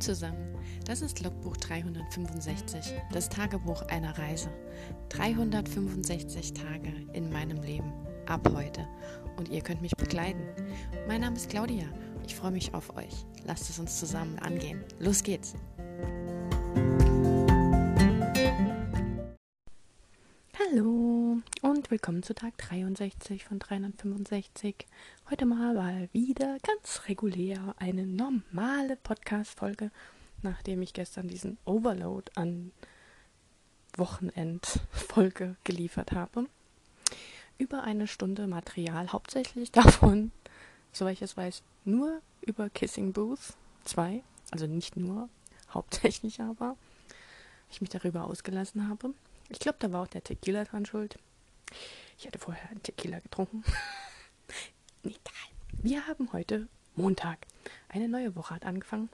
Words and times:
Zusammen, 0.00 0.54
das 0.84 1.00
ist 1.00 1.22
Logbuch 1.22 1.56
365, 1.56 2.92
das 3.12 3.28
Tagebuch 3.30 3.82
einer 3.88 4.16
Reise. 4.18 4.50
365 5.08 6.52
Tage 6.52 6.92
in 7.14 7.32
meinem 7.32 7.62
Leben, 7.62 7.92
ab 8.26 8.46
heute. 8.54 8.86
Und 9.36 9.48
ihr 9.48 9.62
könnt 9.62 9.80
mich 9.80 9.96
begleiten. 9.96 10.42
Mein 11.08 11.22
Name 11.22 11.36
ist 11.36 11.48
Claudia, 11.48 11.86
ich 12.26 12.34
freue 12.34 12.50
mich 12.50 12.74
auf 12.74 12.94
euch. 12.96 13.24
Lasst 13.44 13.70
es 13.70 13.78
uns 13.78 13.98
zusammen 13.98 14.38
angehen. 14.38 14.84
Los 14.98 15.22
geht's! 15.22 15.54
Hallo 20.58 21.38
und 21.62 21.90
willkommen 21.90 22.22
zu 22.22 22.34
Tag 22.34 22.58
63 22.58 23.44
von 23.44 23.58
365. 23.58 24.86
Heute 25.28 25.44
mal 25.44 26.08
wieder 26.12 26.56
ganz 26.60 27.08
regulär 27.08 27.74
eine 27.78 28.06
normale 28.06 28.94
Podcast-Folge, 28.94 29.90
nachdem 30.42 30.82
ich 30.82 30.92
gestern 30.92 31.26
diesen 31.26 31.58
Overload 31.64 32.30
an 32.36 32.70
Wochenend-Folge 33.96 35.56
geliefert 35.64 36.12
habe. 36.12 36.46
Über 37.58 37.82
eine 37.82 38.06
Stunde 38.06 38.46
Material, 38.46 39.10
hauptsächlich 39.10 39.72
davon, 39.72 40.30
soweit 40.92 41.14
ich 41.14 41.22
es 41.22 41.36
weiß, 41.36 41.64
nur 41.84 42.22
über 42.42 42.70
Kissing 42.70 43.12
Booth 43.12 43.54
2, 43.82 44.22
also 44.52 44.68
nicht 44.68 44.96
nur, 44.96 45.28
hauptsächlich 45.70 46.40
aber, 46.40 46.76
ich 47.68 47.80
mich 47.80 47.90
darüber 47.90 48.26
ausgelassen 48.26 48.88
habe. 48.88 49.12
Ich 49.48 49.58
glaube, 49.58 49.78
da 49.80 49.90
war 49.90 50.04
auch 50.04 50.08
der 50.08 50.22
Tequila 50.22 50.62
dran 50.62 50.86
schuld. 50.86 51.18
Ich 52.16 52.28
hatte 52.28 52.38
vorher 52.38 52.70
einen 52.70 52.84
Tequila 52.84 53.18
getrunken. 53.18 53.64
Egal. 55.06 55.82
Wir 55.82 56.06
haben 56.06 56.32
heute 56.32 56.68
Montag. 56.96 57.46
Eine 57.88 58.08
neue 58.08 58.34
Woche 58.34 58.54
hat 58.54 58.64
angefangen. 58.64 59.08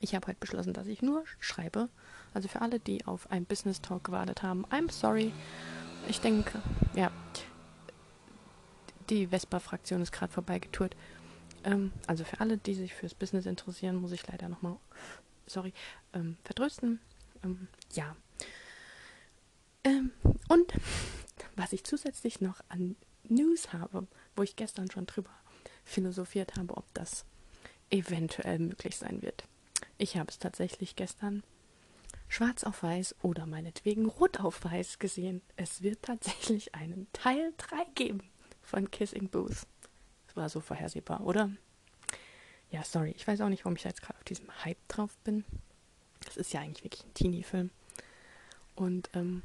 Ich 0.00 0.14
habe 0.14 0.26
heute 0.26 0.38
beschlossen, 0.40 0.72
dass 0.72 0.86
ich 0.86 1.02
nur 1.02 1.24
schreibe. 1.38 1.88
Also 2.34 2.48
für 2.48 2.60
alle, 2.60 2.78
die 2.80 3.04
auf 3.06 3.30
einen 3.30 3.44
Business 3.44 3.80
Talk 3.80 4.04
gewartet 4.04 4.42
haben, 4.42 4.64
I'm 4.66 4.90
sorry. 4.90 5.32
Ich 6.08 6.20
denke, 6.20 6.60
ja, 6.94 7.10
die 9.10 9.28
Vespa-Fraktion 9.28 10.02
ist 10.02 10.12
gerade 10.12 10.32
vorbeigetourt. 10.32 10.96
Ähm, 11.64 11.92
also 12.06 12.24
für 12.24 12.40
alle, 12.40 12.58
die 12.58 12.74
sich 12.74 12.94
fürs 12.94 13.14
Business 13.14 13.46
interessieren, 13.46 13.96
muss 13.96 14.12
ich 14.12 14.26
leider 14.26 14.48
nochmal, 14.48 14.76
sorry, 15.46 15.72
ähm, 16.12 16.36
vertrösten. 16.44 17.00
Ähm, 17.44 17.68
ja, 17.92 18.16
ähm, 19.84 20.12
und 20.48 20.72
was 21.56 21.72
ich 21.72 21.84
zusätzlich 21.84 22.40
noch 22.40 22.60
an 22.68 22.96
News 23.28 23.72
habe, 23.72 24.06
wo 24.36 24.42
ich 24.42 24.56
gestern 24.56 24.90
schon 24.90 25.06
drüber 25.06 25.30
philosophiert 25.84 26.56
habe, 26.56 26.76
ob 26.76 26.92
das 26.94 27.24
eventuell 27.90 28.58
möglich 28.58 28.96
sein 28.96 29.22
wird. 29.22 29.44
Ich 29.98 30.16
habe 30.16 30.30
es 30.30 30.38
tatsächlich 30.38 30.96
gestern 30.96 31.42
schwarz 32.28 32.64
auf 32.64 32.82
weiß 32.82 33.16
oder 33.22 33.46
meinetwegen 33.46 34.06
rot 34.06 34.40
auf 34.40 34.64
weiß 34.64 34.98
gesehen. 34.98 35.42
Es 35.56 35.82
wird 35.82 36.02
tatsächlich 36.02 36.74
einen 36.74 37.06
Teil 37.12 37.52
3 37.58 37.84
geben 37.94 38.22
von 38.62 38.90
Kissing 38.90 39.28
Booth. 39.28 39.66
Das 40.26 40.36
war 40.36 40.48
so 40.48 40.60
vorhersehbar, 40.60 41.20
oder? 41.22 41.50
Ja, 42.70 42.82
sorry. 42.84 43.12
Ich 43.16 43.26
weiß 43.26 43.42
auch 43.42 43.50
nicht, 43.50 43.64
warum 43.64 43.76
ich 43.76 43.84
jetzt 43.84 44.00
gerade 44.00 44.18
auf 44.18 44.24
diesem 44.24 44.48
Hype 44.64 44.88
drauf 44.88 45.14
bin. 45.24 45.44
Das 46.24 46.38
ist 46.38 46.54
ja 46.54 46.60
eigentlich 46.60 46.84
wirklich 46.84 47.04
ein 47.04 47.14
Teenie-Film. 47.14 47.70
Und 48.74 49.10
ähm, 49.12 49.42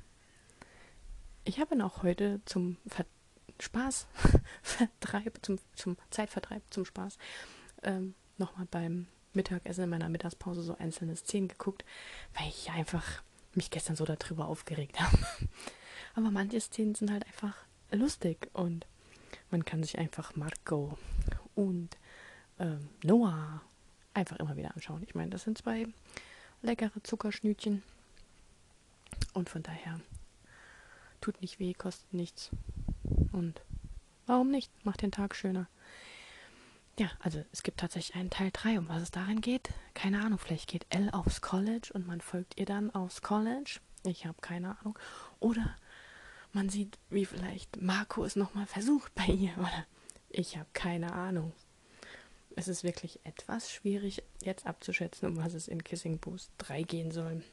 ich 1.44 1.60
habe 1.60 1.76
ihn 1.76 1.82
auch 1.82 2.04
heute 2.04 2.40
zum 2.46 2.78
Ver 2.88 3.06
Spaß, 3.60 4.08
Vertreib, 4.62 5.40
zum, 5.42 5.60
zum 5.76 5.98
Zeitvertreib, 6.10 6.62
zum 6.70 6.86
Spaß, 6.86 7.18
ähm, 7.84 8.14
nochmal 8.38 8.68
beim 8.70 9.08
Mittagessen 9.34 9.86
in 9.86 9.90
meiner 9.90 10.10
Mittagspause 10.10 10.62
so 10.62 10.78
einzelne 10.78 11.16
Szenen 11.16 11.48
geguckt, 11.48 11.86
weil 12.34 12.48
ich 12.48 12.72
einfach 12.72 13.24
mich 13.54 13.70
gestern 13.70 13.96
so 13.96 14.06
darüber 14.06 14.48
aufgeregt 14.48 15.00
habe. 15.00 15.18
Aber 16.16 16.32
manche 16.32 16.60
Szenen 16.60 16.96
sind 16.96 17.12
halt 17.12 17.26
einfach 17.26 17.56
lustig 17.92 18.50
und 18.54 18.86
man 19.52 19.66
kann 19.66 19.84
sich 19.84 19.98
einfach 19.98 20.36
Marco 20.36 20.98
und 21.56 21.98
ähm, 22.60 22.90
Noah 23.04 23.62
einfach 24.14 24.38
immer 24.38 24.58
wieder 24.58 24.74
anschauen. 24.74 25.04
Ich 25.04 25.16
meine, 25.16 25.30
das 25.30 25.44
sind 25.44 25.58
zwei 25.58 25.88
leckere 26.62 27.04
Zuckerschnütchen 27.04 27.84
und 29.34 29.50
von 29.50 29.62
daher 29.62 30.00
Tut 31.22 31.42
nicht 31.42 31.60
weh, 31.60 31.74
kostet 31.74 32.14
nichts. 32.14 32.52
Und 33.38 33.62
warum 34.26 34.50
nicht? 34.50 34.72
Macht 34.84 35.04
den 35.04 35.12
Tag 35.12 35.36
schöner. 35.36 35.68
Ja, 36.98 37.12
also 37.20 37.44
es 37.52 37.62
gibt 37.62 37.80
tatsächlich 37.80 38.16
einen 38.16 38.32
Teil 38.32 38.50
3. 38.52 38.80
Um 38.80 38.90
was 38.90 39.04
es 39.04 39.12
darin 39.12 39.42
geht, 39.42 39.70
keine 39.94 40.22
Ahnung. 40.22 40.40
Vielleicht 40.40 40.68
geht 40.68 40.88
Elle 40.90 41.14
aufs 41.14 41.42
College 41.42 41.92
und 41.94 42.08
man 42.08 42.20
folgt 42.20 42.58
ihr 42.60 42.66
dann 42.66 42.90
aufs 42.90 43.22
College. 43.22 43.80
Ich 44.04 44.26
habe 44.26 44.42
keine 44.42 44.80
Ahnung. 44.80 44.98
Oder 45.40 45.76
man 46.52 46.70
sieht, 46.70 46.98
wie 47.12 47.26
vielleicht 47.26 47.80
Marco 47.80 48.26
es 48.26 48.36
nochmal 48.36 48.66
versucht 48.66 49.14
bei 49.14 49.28
ihr. 49.28 49.56
Oder 49.60 49.86
ich 50.30 50.58
habe 50.58 50.70
keine 50.74 51.14
Ahnung. 51.14 51.54
Es 52.56 52.68
ist 52.68 52.84
wirklich 52.84 53.20
etwas 53.24 53.72
schwierig 53.72 54.24
jetzt 54.42 54.66
abzuschätzen, 54.66 55.30
um 55.30 55.38
was 55.38 55.54
es 55.54 55.68
in 55.68 55.84
Kissing 55.84 56.18
Booth 56.18 56.50
3 56.58 56.82
gehen 56.82 57.12
soll. 57.12 57.44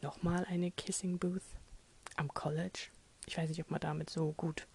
Nochmal 0.00 0.46
eine 0.46 0.70
Kissing 0.70 1.18
Booth 1.18 1.42
am 2.16 2.32
College. 2.32 2.88
Ich 3.26 3.36
weiß 3.36 3.48
nicht, 3.48 3.60
ob 3.60 3.70
man 3.70 3.80
damit 3.80 4.10
so 4.10 4.32
gut 4.32 4.66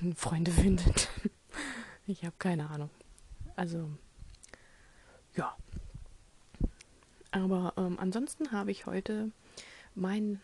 Freunde 0.16 0.50
findet. 0.50 1.08
Ich 2.10 2.24
habe 2.24 2.34
keine 2.38 2.70
Ahnung. 2.70 2.88
Also, 3.54 3.90
ja. 5.34 5.54
Aber 7.30 7.74
ähm, 7.76 7.98
ansonsten 8.00 8.50
habe 8.50 8.70
ich 8.70 8.86
heute 8.86 9.30
mein 9.94 10.40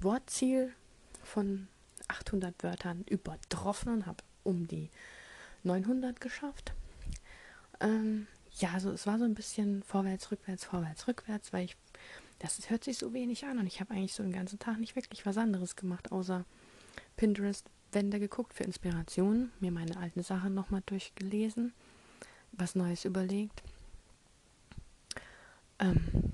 Wortziel 0.00 0.72
von 1.24 1.66
800 2.06 2.62
Wörtern 2.62 3.02
übertroffen 3.08 3.92
und 3.92 4.06
habe 4.06 4.22
um 4.44 4.68
die 4.68 4.88
900 5.64 6.20
geschafft. 6.20 6.74
Ähm, 7.80 8.28
ja, 8.58 8.70
also 8.72 8.90
es 8.92 9.06
war 9.06 9.18
so 9.18 9.24
ein 9.24 9.34
bisschen 9.34 9.82
vorwärts, 9.82 10.30
rückwärts, 10.30 10.64
vorwärts, 10.64 11.08
rückwärts, 11.08 11.52
weil 11.52 11.64
ich 11.64 11.76
das 12.38 12.70
hört 12.70 12.84
sich 12.84 12.98
so 12.98 13.12
wenig 13.12 13.44
an 13.44 13.58
und 13.58 13.66
ich 13.66 13.80
habe 13.80 13.94
eigentlich 13.94 14.14
so 14.14 14.22
den 14.22 14.32
ganzen 14.32 14.58
Tag 14.58 14.78
nicht 14.78 14.96
wirklich 14.96 15.24
was 15.24 15.38
anderes 15.38 15.76
gemacht, 15.76 16.12
außer 16.12 16.44
Pinterest-Wände 17.16 18.20
geguckt 18.20 18.54
für 18.54 18.64
Inspiration, 18.64 19.50
mir 19.60 19.72
meine 19.72 19.96
alten 19.96 20.22
Sachen 20.22 20.54
nochmal 20.54 20.82
durchgelesen, 20.86 21.72
was 22.52 22.74
Neues 22.74 23.04
überlegt. 23.04 23.62
Ähm, 25.78 26.32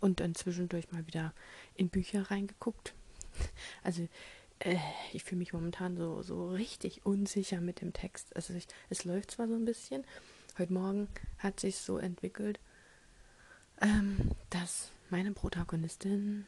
und 0.00 0.20
dann 0.20 0.34
zwischendurch 0.34 0.90
mal 0.92 1.06
wieder 1.06 1.34
in 1.74 1.88
Bücher 1.88 2.30
reingeguckt. 2.30 2.94
Also 3.84 4.08
äh, 4.58 4.76
ich 5.12 5.22
fühle 5.24 5.38
mich 5.38 5.52
momentan 5.52 5.96
so, 5.96 6.22
so 6.22 6.48
richtig 6.48 7.06
unsicher 7.06 7.60
mit 7.60 7.80
dem 7.80 7.92
Text. 7.92 8.34
Also 8.34 8.54
ich, 8.54 8.66
es 8.88 9.04
läuft 9.04 9.30
zwar 9.30 9.46
so 9.46 9.54
ein 9.54 9.64
bisschen. 9.64 10.04
Heute 10.58 10.72
Morgen 10.72 11.08
hat 11.38 11.60
sich 11.60 11.76
so 11.76 11.98
entwickelt, 11.98 12.58
ähm, 13.80 14.30
dass 14.50 14.90
meine 15.10 15.32
Protagonistin, 15.32 16.46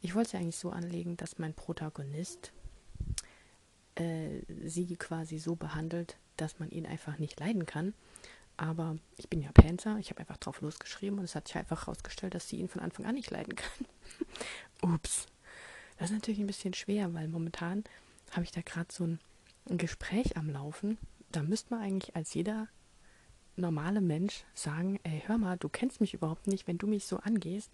ich 0.00 0.14
wollte 0.14 0.26
es 0.28 0.32
ja 0.32 0.40
eigentlich 0.40 0.56
so 0.56 0.70
anlegen, 0.70 1.16
dass 1.16 1.38
mein 1.38 1.54
Protagonist 1.54 2.52
äh, 3.96 4.40
sie 4.64 4.96
quasi 4.96 5.38
so 5.38 5.54
behandelt, 5.56 6.16
dass 6.36 6.58
man 6.58 6.70
ihn 6.70 6.86
einfach 6.86 7.18
nicht 7.18 7.38
leiden 7.40 7.66
kann. 7.66 7.94
Aber 8.56 8.96
ich 9.16 9.28
bin 9.28 9.42
ja 9.42 9.50
Panzer, 9.52 9.98
ich 9.98 10.10
habe 10.10 10.20
einfach 10.20 10.36
drauf 10.36 10.60
losgeschrieben 10.60 11.18
und 11.18 11.24
es 11.24 11.34
hat 11.34 11.48
sich 11.48 11.56
einfach 11.56 11.86
herausgestellt, 11.86 12.34
dass 12.34 12.48
sie 12.48 12.56
ihn 12.56 12.68
von 12.68 12.82
Anfang 12.82 13.06
an 13.06 13.14
nicht 13.14 13.30
leiden 13.30 13.56
kann. 13.56 13.86
Ups. 14.94 15.26
Das 15.98 16.10
ist 16.10 16.14
natürlich 16.14 16.40
ein 16.40 16.46
bisschen 16.46 16.74
schwer, 16.74 17.12
weil 17.14 17.28
momentan 17.28 17.84
habe 18.32 18.44
ich 18.44 18.52
da 18.52 18.60
gerade 18.62 18.92
so 18.92 19.04
ein, 19.04 19.20
ein 19.68 19.78
Gespräch 19.78 20.36
am 20.36 20.50
Laufen. 20.50 20.98
Da 21.30 21.42
müsste 21.42 21.74
man 21.74 21.82
eigentlich 21.82 22.14
als 22.14 22.34
jeder 22.34 22.68
normale 23.56 24.00
Mensch 24.00 24.44
sagen, 24.54 24.98
ey, 25.04 25.22
hör 25.26 25.38
mal, 25.38 25.56
du 25.56 25.68
kennst 25.68 26.00
mich 26.00 26.14
überhaupt 26.14 26.46
nicht, 26.46 26.66
wenn 26.66 26.78
du 26.78 26.86
mich 26.86 27.06
so 27.06 27.18
angehst, 27.18 27.70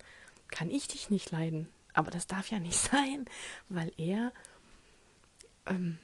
kann 0.48 0.70
ich 0.70 0.88
dich 0.88 1.10
nicht 1.10 1.30
leiden. 1.30 1.68
Aber 1.92 2.10
das 2.10 2.26
darf 2.26 2.50
ja 2.50 2.58
nicht 2.58 2.78
sein, 2.90 3.24
weil 3.68 3.92
er 3.96 4.32
ähm, 5.66 5.98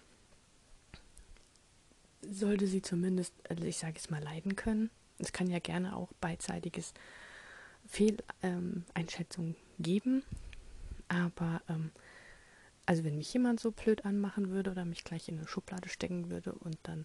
sollte 2.23 2.67
sie 2.67 2.83
zumindest, 2.83 3.35
also 3.49 3.65
ich 3.65 3.79
sage 3.79 3.97
es 3.97 4.11
mal, 4.11 4.23
leiden 4.23 4.57
können. 4.57 4.91
Es 5.19 5.33
kann 5.33 5.49
ja 5.49 5.59
gerne 5.59 5.97
auch 5.97 6.13
beidseitiges 6.21 6.93
Fehleinschätzung 7.87 9.47
ähm, 9.49 9.57
geben. 9.79 10.23
Aber 11.09 11.63
ähm, 11.69 11.91
also 12.85 13.05
wenn 13.05 13.17
mich 13.17 13.33
jemand 13.33 13.61
so 13.61 13.71
blöd 13.73 14.05
anmachen 14.05 14.51
würde 14.51 14.71
oder 14.71 14.85
mich 14.85 15.05
gleich 15.05 15.29
in 15.29 15.39
eine 15.39 15.49
Schublade 15.49 15.89
stecken 15.89 16.31
würde 16.31 16.53
und 16.53 16.79
dann 16.85 17.05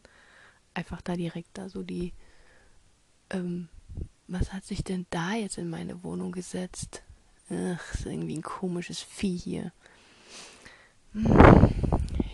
einfach 0.73 1.01
da 1.01 1.15
direkt 1.15 1.57
da 1.57 1.69
so 1.69 1.83
die 1.83 2.13
ähm, 3.31 3.69
was 4.27 4.53
hat 4.53 4.63
sich 4.63 4.83
denn 4.83 5.05
da 5.09 5.33
jetzt 5.33 5.57
in 5.57 5.69
meine 5.69 6.03
Wohnung 6.03 6.31
gesetzt? 6.31 7.03
Ach, 7.49 7.93
ist 7.93 8.05
irgendwie 8.05 8.37
ein 8.37 8.43
komisches 8.43 9.01
Vieh 9.01 9.37
hier. 9.37 9.73
Hm. 11.13 11.25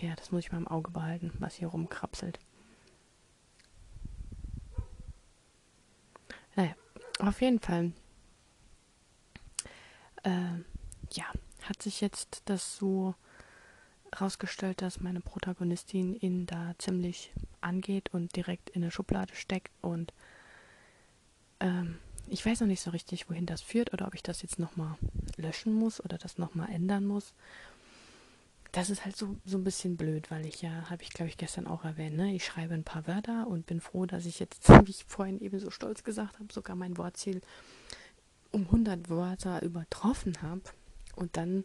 Ja, 0.00 0.14
das 0.14 0.30
muss 0.30 0.44
ich 0.44 0.52
mal 0.52 0.58
im 0.58 0.68
Auge 0.68 0.92
behalten, 0.92 1.32
was 1.38 1.56
hier 1.56 1.68
rumkrapselt. 1.68 2.38
Naja, 6.54 6.74
auf 7.18 7.40
jeden 7.40 7.58
Fall. 7.58 7.92
Äh, 10.22 10.62
ja, 11.12 11.24
hat 11.62 11.82
sich 11.82 12.00
jetzt 12.00 12.42
das 12.44 12.76
so 12.76 13.14
rausgestellt, 14.20 14.82
dass 14.82 15.00
meine 15.00 15.20
Protagonistin 15.20 16.14
ihn 16.14 16.46
da 16.46 16.74
ziemlich 16.78 17.32
angeht 17.60 18.14
und 18.14 18.34
direkt 18.36 18.70
in 18.70 18.82
eine 18.82 18.90
Schublade 18.90 19.34
steckt 19.34 19.72
und 19.82 20.12
ähm, 21.60 21.98
ich 22.28 22.44
weiß 22.44 22.60
noch 22.60 22.66
nicht 22.66 22.82
so 22.82 22.90
richtig, 22.90 23.28
wohin 23.30 23.46
das 23.46 23.62
führt 23.62 23.92
oder 23.92 24.06
ob 24.06 24.14
ich 24.14 24.22
das 24.22 24.42
jetzt 24.42 24.58
nochmal 24.58 24.96
löschen 25.36 25.72
muss 25.72 26.02
oder 26.04 26.18
das 26.18 26.38
nochmal 26.38 26.70
ändern 26.70 27.06
muss. 27.06 27.32
Das 28.72 28.90
ist 28.90 29.04
halt 29.04 29.16
so, 29.16 29.36
so 29.46 29.56
ein 29.56 29.64
bisschen 29.64 29.96
blöd, 29.96 30.30
weil 30.30 30.44
ich 30.44 30.60
ja, 30.60 30.90
habe 30.90 31.02
ich 31.02 31.10
glaube 31.10 31.30
ich 31.30 31.38
gestern 31.38 31.66
auch 31.66 31.84
erwähnt, 31.84 32.16
ne? 32.16 32.34
ich 32.34 32.44
schreibe 32.44 32.74
ein 32.74 32.84
paar 32.84 33.06
Wörter 33.06 33.46
und 33.46 33.64
bin 33.66 33.80
froh, 33.80 34.04
dass 34.04 34.26
ich 34.26 34.38
jetzt, 34.40 34.68
wie 34.86 34.90
ich 34.90 35.04
vorhin 35.06 35.40
eben 35.40 35.58
so 35.58 35.70
stolz 35.70 36.04
gesagt 36.04 36.38
habe, 36.38 36.52
sogar 36.52 36.76
mein 36.76 36.98
Wortziel 36.98 37.40
um 38.50 38.62
100 38.66 39.08
Wörter 39.08 39.62
übertroffen 39.62 40.42
habe. 40.42 40.62
Und 41.16 41.36
dann 41.36 41.64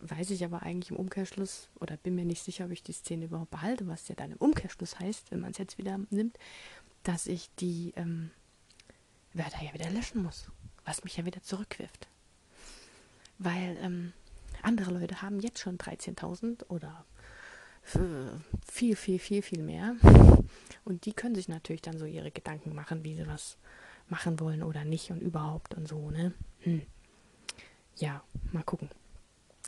weiß 0.00 0.30
ich 0.30 0.44
aber 0.44 0.62
eigentlich 0.62 0.90
im 0.90 0.96
Umkehrschluss 0.96 1.68
oder 1.80 1.96
bin 1.96 2.14
mir 2.14 2.24
nicht 2.24 2.42
sicher, 2.42 2.66
ob 2.66 2.70
ich 2.70 2.82
die 2.82 2.92
Szene 2.92 3.26
überhaupt 3.26 3.50
behalte, 3.50 3.86
was 3.88 4.08
ja 4.08 4.14
dann 4.14 4.32
im 4.32 4.38
Umkehrschluss 4.38 4.98
heißt, 4.98 5.30
wenn 5.30 5.40
man 5.40 5.52
es 5.52 5.58
jetzt 5.58 5.78
wieder 5.78 5.98
nimmt, 6.10 6.38
dass 7.02 7.26
ich 7.26 7.50
die 7.58 7.92
ähm, 7.96 8.30
Wörter 9.34 9.62
ja 9.62 9.72
wieder 9.74 9.90
löschen 9.90 10.22
muss, 10.22 10.50
was 10.84 11.04
mich 11.04 11.16
ja 11.16 11.24
wieder 11.24 11.42
zurückwirft. 11.42 12.08
Weil 13.38 13.76
ähm, 13.80 14.12
andere 14.62 14.92
Leute 14.92 15.22
haben 15.22 15.40
jetzt 15.40 15.58
schon 15.58 15.78
13.000 15.78 16.64
oder 16.68 17.04
viel, 17.82 18.94
viel, 18.96 19.18
viel, 19.18 19.42
viel 19.42 19.62
mehr. 19.62 19.96
Und 20.84 21.04
die 21.04 21.12
können 21.12 21.34
sich 21.34 21.48
natürlich 21.48 21.82
dann 21.82 21.98
so 21.98 22.04
ihre 22.04 22.30
Gedanken 22.30 22.74
machen, 22.74 23.04
wie 23.04 23.14
sie 23.14 23.26
was 23.26 23.56
machen 24.08 24.38
wollen 24.40 24.62
oder 24.62 24.84
nicht 24.84 25.10
und 25.10 25.20
überhaupt 25.20 25.74
und 25.74 25.88
so, 25.88 26.10
ne? 26.10 26.32
Hm. 26.60 26.82
Ja, 27.96 28.22
mal 28.52 28.62
gucken. 28.62 28.88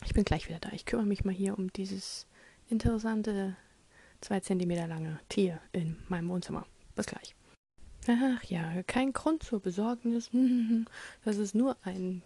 Ich 0.05 0.15
bin 0.15 0.25
gleich 0.25 0.49
wieder 0.49 0.59
da. 0.59 0.71
Ich 0.73 0.87
kümmere 0.87 1.07
mich 1.07 1.25
mal 1.25 1.35
hier 1.35 1.57
um 1.59 1.73
dieses 1.73 2.27
interessante, 2.69 3.57
zwei 4.21 4.41
Zentimeter 4.41 4.87
lange 4.87 5.21
Tier 5.29 5.61
in 5.73 5.97
meinem 6.09 6.29
Wohnzimmer. 6.29 6.67
Bis 6.95 7.07
gleich. 7.07 7.35
Ach 8.07 8.43
ja, 8.45 8.83
kein 8.83 9.13
Grund 9.13 9.43
zur 9.43 9.61
Besorgnis. 9.61 10.31
Das 11.25 11.39
ist 11.39 11.55
nur 11.55 11.77
ein 11.85 12.23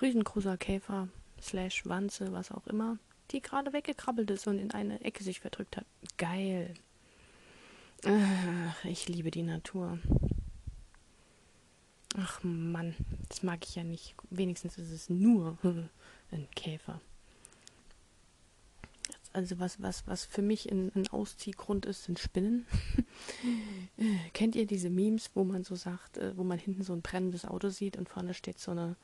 riesengroßer 0.00 0.56
Käfer, 0.56 1.08
slash 1.40 1.84
Wanze, 1.86 2.32
was 2.32 2.52
auch 2.52 2.66
immer, 2.66 2.98
die 3.30 3.40
gerade 3.40 3.72
weggekrabbelt 3.72 4.30
ist 4.30 4.46
und 4.46 4.58
in 4.58 4.70
eine 4.70 5.00
Ecke 5.00 5.24
sich 5.24 5.40
verdrückt 5.40 5.76
hat. 5.76 5.86
Geil. 6.16 6.74
Ach, 8.06 8.84
ich 8.84 9.08
liebe 9.08 9.30
die 9.30 9.42
Natur. 9.42 9.98
Ach 12.16 12.40
Mann, 12.44 12.94
das 13.28 13.42
mag 13.42 13.66
ich 13.66 13.74
ja 13.74 13.82
nicht. 13.82 14.14
Wenigstens 14.30 14.78
ist 14.78 14.90
es 14.90 15.10
nur 15.10 15.58
ein 16.30 16.48
Käfer. 16.54 17.00
Also 19.34 19.58
was, 19.58 19.82
was, 19.82 20.06
was 20.06 20.24
für 20.24 20.42
mich 20.42 20.70
ein, 20.70 20.92
ein 20.94 21.08
Ausziehgrund 21.08 21.86
ist, 21.86 22.04
sind 22.04 22.20
Spinnen. 22.20 22.66
Kennt 24.32 24.54
ihr 24.54 24.64
diese 24.64 24.90
Memes, 24.90 25.32
wo 25.34 25.42
man 25.42 25.64
so 25.64 25.74
sagt, 25.74 26.18
äh, 26.18 26.36
wo 26.36 26.44
man 26.44 26.56
hinten 26.56 26.84
so 26.84 26.92
ein 26.92 27.02
brennendes 27.02 27.44
Auto 27.44 27.68
sieht 27.68 27.96
und 27.96 28.08
vorne 28.08 28.32
steht 28.32 28.60
so 28.60 28.70
eine 28.70 28.94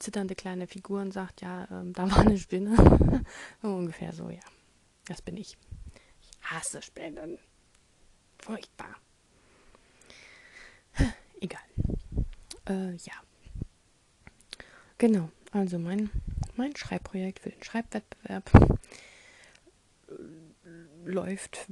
zitternde 0.00 0.34
kleine 0.34 0.66
Figur 0.66 1.00
und 1.00 1.12
sagt, 1.12 1.42
ja, 1.42 1.68
ähm, 1.70 1.92
da 1.92 2.10
war 2.10 2.18
eine 2.18 2.36
Spinne. 2.38 3.24
Ungefähr 3.62 4.12
so, 4.12 4.30
ja. 4.30 4.40
Das 5.04 5.22
bin 5.22 5.36
ich. 5.36 5.56
Ich 6.20 6.50
hasse 6.50 6.82
Spinnen. 6.82 7.38
Furchtbar. 8.40 8.96
Egal. 11.40 11.62
Äh, 12.68 12.96
ja. 12.96 13.14
Genau, 14.98 15.30
also 15.52 15.78
mein, 15.78 16.10
mein 16.56 16.74
Schreibprojekt 16.74 17.38
für 17.38 17.50
den 17.50 17.62
Schreibwettbewerb 17.62 18.50
läuft 21.04 21.68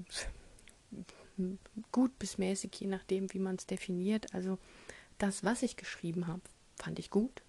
gut 1.93 2.19
bis 2.19 2.39
mäßig, 2.39 2.73
je 2.81 2.87
nachdem, 2.87 3.33
wie 3.33 3.39
man 3.39 3.57
es 3.57 3.67
definiert. 3.67 4.35
Also 4.35 4.59
das, 5.19 5.45
was 5.45 5.63
ich 5.63 5.77
geschrieben 5.77 6.27
habe, 6.27 6.43
fand 6.77 6.99
ich 6.99 7.11
gut. 7.11 7.43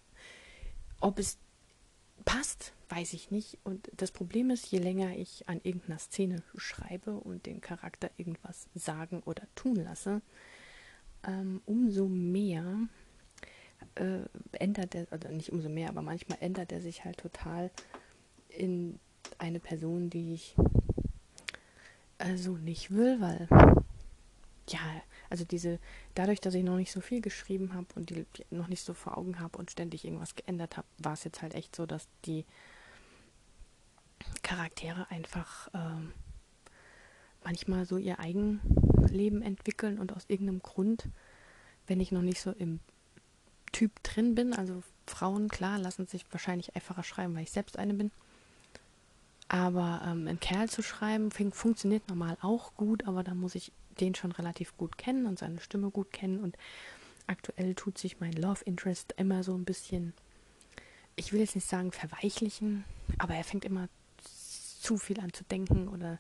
Ob 1.00 1.20
es 1.20 1.38
passt, 2.26 2.74
weiß 2.90 3.14
ich 3.14 3.32
nicht. 3.32 3.58
Und 3.64 3.90
das 3.96 4.12
Problem 4.12 4.50
ist, 4.50 4.68
je 4.68 4.80
länger 4.80 5.16
ich 5.16 5.48
an 5.50 5.60
irgendeiner 5.64 6.00
Szene 6.00 6.44
schreibe 6.56 7.14
und 7.14 7.46
den 7.46 7.62
Charakter 7.62 8.10
irgendwas 8.18 8.68
sagen 8.76 9.22
oder 9.26 9.44
tun 9.56 9.76
lasse, 9.76 10.22
ähm, 11.26 11.62
umso 11.66 12.08
mehr 12.08 12.88
äh, 13.96 14.22
ändert 14.54 14.96
er, 14.96 15.08
also 15.12 15.30
nicht 15.30 15.52
umso 15.52 15.70
mehr, 15.70 15.90
aber 15.90 16.02
manchmal 16.02 16.38
ändert 16.42 16.72
er 16.72 16.82
sich 16.82 17.04
halt 17.04 17.18
total 17.18 17.72
in 18.50 19.00
eine 19.38 19.60
Person, 19.60 20.10
die 20.10 20.34
ich 20.34 20.56
also 22.22 22.58
nicht 22.58 22.92
will, 22.92 23.20
weil 23.20 23.48
ja, 24.70 24.80
also 25.30 25.46
diese, 25.46 25.80
dadurch, 26.16 26.40
dass 26.40 26.54
ich 26.54 26.64
noch 26.64 26.78
nicht 26.78 26.92
so 26.92 27.02
viel 27.02 27.22
geschrieben 27.22 27.74
habe 27.74 27.88
und 27.96 28.10
die 28.10 28.26
noch 28.50 28.68
nicht 28.68 28.84
so 28.84 28.94
vor 28.94 29.18
Augen 29.18 29.40
habe 29.40 29.58
und 29.58 29.72
ständig 29.72 30.06
irgendwas 30.06 30.36
geändert 30.36 30.78
habe, 30.78 30.88
war 31.00 31.14
es 31.14 31.24
jetzt 31.24 31.42
halt 31.42 31.56
echt 31.56 31.76
so, 31.76 31.86
dass 31.86 32.08
die 32.26 32.46
Charaktere 34.44 35.10
einfach 35.10 35.68
äh, 35.74 36.02
manchmal 37.44 37.86
so 37.86 37.98
ihr 37.98 38.20
Eigenleben 38.20 39.42
entwickeln 39.42 40.00
und 40.00 40.14
aus 40.14 40.26
irgendeinem 40.28 40.62
Grund, 40.62 41.10
wenn 41.88 42.00
ich 42.00 42.12
noch 42.12 42.22
nicht 42.22 42.42
so 42.42 42.52
im 42.52 42.80
Typ 43.72 44.04
drin 44.04 44.36
bin. 44.36 44.54
Also 44.54 44.84
Frauen, 45.08 45.48
klar, 45.48 45.80
lassen 45.80 46.08
sich 46.08 46.26
wahrscheinlich 46.32 46.76
einfacher 46.76 47.04
schreiben, 47.04 47.36
weil 47.36 47.44
ich 47.44 47.52
selbst 47.52 47.78
eine 47.78 47.94
bin. 47.94 48.12
Aber 49.54 50.02
ähm, 50.08 50.30
ein 50.30 50.40
Kerl 50.40 50.70
zu 50.70 50.82
schreiben 50.82 51.30
fun 51.30 51.52
funktioniert 51.52 52.08
normal 52.08 52.38
auch 52.42 52.74
gut, 52.76 53.06
aber 53.06 53.22
da 53.22 53.34
muss 53.34 53.54
ich 53.54 53.74
den 54.00 54.16
schon 54.16 54.32
relativ 54.32 54.78
gut 54.78 54.98
kennen 54.98 55.26
und 55.26 55.40
seine 55.40 55.60
Stimme 55.60 55.92
gut 55.92 56.14
kennen. 56.14 56.40
Und 56.40 56.56
aktuell 57.28 57.76
tut 57.76 57.98
sich 57.98 58.22
mein 58.22 58.32
Love 58.32 58.64
Interest 58.64 59.14
immer 59.18 59.44
so 59.44 59.54
ein 59.54 59.66
bisschen, 59.66 60.14
ich 61.18 61.34
will 61.34 61.42
jetzt 61.42 61.56
nicht 61.56 61.68
sagen 61.68 61.92
verweichlichen, 61.92 62.86
aber 63.18 63.36
er 63.36 63.44
fängt 63.44 63.66
immer 63.66 63.90
zu 64.24 64.98
viel 64.98 65.20
an 65.20 65.34
zu 65.34 65.44
denken 65.44 65.90
oder 65.90 66.18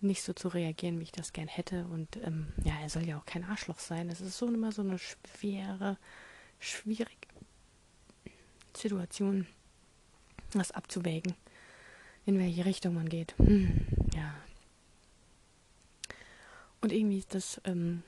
nicht 0.00 0.24
so 0.24 0.32
zu 0.32 0.48
reagieren, 0.48 0.98
wie 0.98 1.04
ich 1.04 1.12
das 1.12 1.32
gern 1.32 1.46
hätte. 1.46 1.86
Und 1.86 2.16
ähm, 2.16 2.48
ja, 2.64 2.74
er 2.82 2.90
soll 2.90 3.06
ja 3.06 3.16
auch 3.16 3.26
kein 3.26 3.44
Arschloch 3.44 3.78
sein. 3.78 4.10
Es 4.10 4.20
ist 4.20 4.38
so 4.38 4.48
immer 4.48 4.72
so 4.72 4.82
eine 4.82 4.98
schwere 4.98 5.98
schwierig, 6.58 7.28
Situation, 8.76 9.46
das 10.52 10.72
abzuwägen, 10.72 11.36
in 12.26 12.38
welche 12.38 12.64
Richtung 12.64 12.94
man 12.94 13.08
geht. 13.08 13.34
Hm, 13.38 13.86
ja. 14.14 14.34
Und 16.80 16.92
irgendwie 16.92 17.18
ist 17.18 17.34
das 17.34 17.60
ähm, 17.64 18.02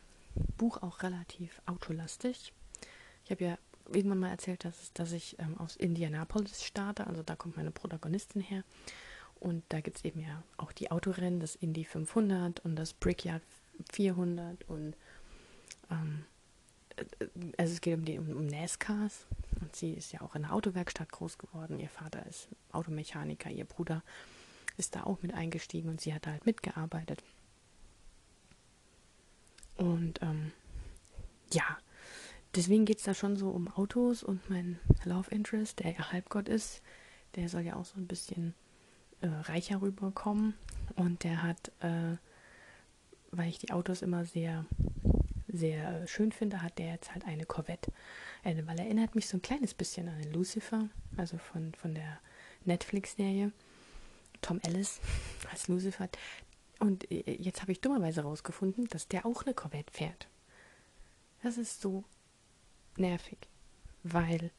Buch 0.56 0.82
auch 0.82 1.02
relativ 1.02 1.62
autolastig. 1.66 2.52
Ich 3.24 3.30
habe 3.30 3.44
ja 3.44 3.58
irgendwann 3.92 4.18
mal 4.18 4.30
erzählt, 4.30 4.64
dass, 4.64 4.92
dass 4.92 5.12
ich 5.12 5.38
ähm, 5.38 5.56
aus 5.58 5.76
Indianapolis 5.76 6.62
starte, 6.62 7.06
also 7.06 7.22
da 7.22 7.36
kommt 7.36 7.56
meine 7.56 7.70
Protagonistin 7.70 8.42
her. 8.42 8.64
Und 9.40 9.62
da 9.68 9.80
gibt 9.80 9.98
es 9.98 10.04
eben 10.04 10.20
ja 10.20 10.42
auch 10.56 10.72
die 10.72 10.90
Autorennen, 10.90 11.40
das 11.40 11.54
Indy 11.54 11.84
500 11.84 12.60
und 12.64 12.76
das 12.76 12.92
Brickyard 12.92 13.42
400 13.92 14.68
und 14.68 14.96
ähm, 15.90 16.24
also 17.56 17.72
es 17.72 17.80
geht 17.80 17.96
um, 17.96 18.04
die, 18.04 18.18
um, 18.18 18.28
um 18.30 18.46
NASCARs 18.46 19.26
sie 19.76 19.92
ist 19.92 20.12
ja 20.12 20.20
auch 20.20 20.34
in 20.34 20.42
der 20.42 20.52
Autowerkstatt 20.52 21.10
groß 21.10 21.38
geworden. 21.38 21.78
Ihr 21.78 21.88
Vater 21.88 22.24
ist 22.26 22.48
Automechaniker, 22.72 23.50
ihr 23.50 23.64
Bruder 23.64 24.02
ist 24.76 24.94
da 24.94 25.04
auch 25.04 25.22
mit 25.22 25.34
eingestiegen 25.34 25.88
und 25.88 26.00
sie 26.00 26.14
hat 26.14 26.26
da 26.26 26.30
halt 26.30 26.46
mitgearbeitet. 26.46 27.22
Und 29.76 30.20
ähm, 30.22 30.52
ja, 31.52 31.78
deswegen 32.54 32.84
geht 32.84 32.98
es 32.98 33.04
da 33.04 33.14
schon 33.14 33.36
so 33.36 33.50
um 33.50 33.68
Autos 33.68 34.22
und 34.22 34.48
mein 34.50 34.78
Love 35.04 35.30
Interest, 35.30 35.78
der 35.78 35.92
ja 35.92 36.12
Halbgott 36.12 36.48
ist, 36.48 36.82
der 37.36 37.48
soll 37.48 37.62
ja 37.62 37.76
auch 37.76 37.84
so 37.84 37.98
ein 37.98 38.06
bisschen 38.06 38.54
äh, 39.20 39.28
reicher 39.28 39.80
rüberkommen. 39.80 40.54
Und 40.96 41.24
der 41.24 41.42
hat, 41.42 41.70
äh, 41.80 42.16
weil 43.30 43.48
ich 43.48 43.58
die 43.58 43.72
Autos 43.72 44.02
immer 44.02 44.24
sehr 44.24 44.64
sehr 45.58 46.06
schön 46.06 46.32
finde, 46.32 46.62
hat 46.62 46.78
der 46.78 46.92
jetzt 46.92 47.12
halt 47.12 47.26
eine 47.26 47.44
Corvette. 47.44 47.92
Äh, 48.44 48.56
weil 48.66 48.78
er 48.78 48.86
erinnert 48.86 49.14
mich 49.14 49.28
so 49.28 49.36
ein 49.36 49.42
kleines 49.42 49.74
bisschen 49.74 50.08
an 50.08 50.20
den 50.22 50.32
Lucifer, 50.32 50.88
also 51.16 51.38
von, 51.38 51.74
von 51.74 51.94
der 51.94 52.18
Netflix-Serie. 52.64 53.52
Tom 54.40 54.60
Ellis 54.62 55.00
als 55.50 55.68
Lucifer. 55.68 56.08
Und 56.78 57.10
äh, 57.10 57.36
jetzt 57.38 57.60
habe 57.60 57.72
ich 57.72 57.80
dummerweise 57.80 58.22
rausgefunden, 58.22 58.86
dass 58.86 59.08
der 59.08 59.26
auch 59.26 59.42
eine 59.42 59.54
Corvette 59.54 59.92
fährt. 59.92 60.28
Das 61.42 61.58
ist 61.58 61.80
so 61.80 62.04
nervig, 62.96 63.38
weil 64.02 64.50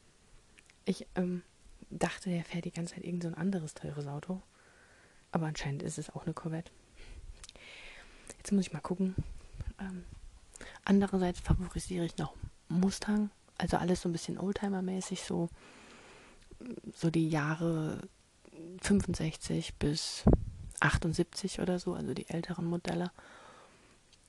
ich 0.84 1.06
ähm, 1.14 1.42
dachte, 1.90 2.30
der 2.30 2.44
fährt 2.44 2.64
die 2.64 2.72
ganze 2.72 2.94
Zeit 2.94 3.04
irgend 3.04 3.22
so 3.22 3.28
anderes 3.30 3.74
teures 3.74 4.06
Auto. 4.06 4.42
Aber 5.32 5.46
anscheinend 5.46 5.82
ist 5.82 5.98
es 5.98 6.10
auch 6.10 6.24
eine 6.24 6.34
Corvette. 6.34 6.72
Jetzt 8.38 8.52
muss 8.52 8.66
ich 8.66 8.72
mal 8.72 8.80
gucken. 8.80 9.14
Ähm, 9.78 10.04
Andererseits 10.84 11.40
favorisiere 11.40 12.04
ich 12.04 12.16
noch 12.16 12.34
Mustang, 12.68 13.30
also 13.58 13.76
alles 13.76 14.02
so 14.02 14.08
ein 14.08 14.12
bisschen 14.12 14.38
Oldtimer-mäßig, 14.38 15.24
so, 15.24 15.48
so 16.94 17.10
die 17.10 17.28
Jahre 17.28 18.08
65 18.82 19.74
bis 19.76 20.24
78 20.80 21.60
oder 21.60 21.78
so, 21.78 21.94
also 21.94 22.14
die 22.14 22.28
älteren 22.28 22.66
Modelle. 22.66 23.10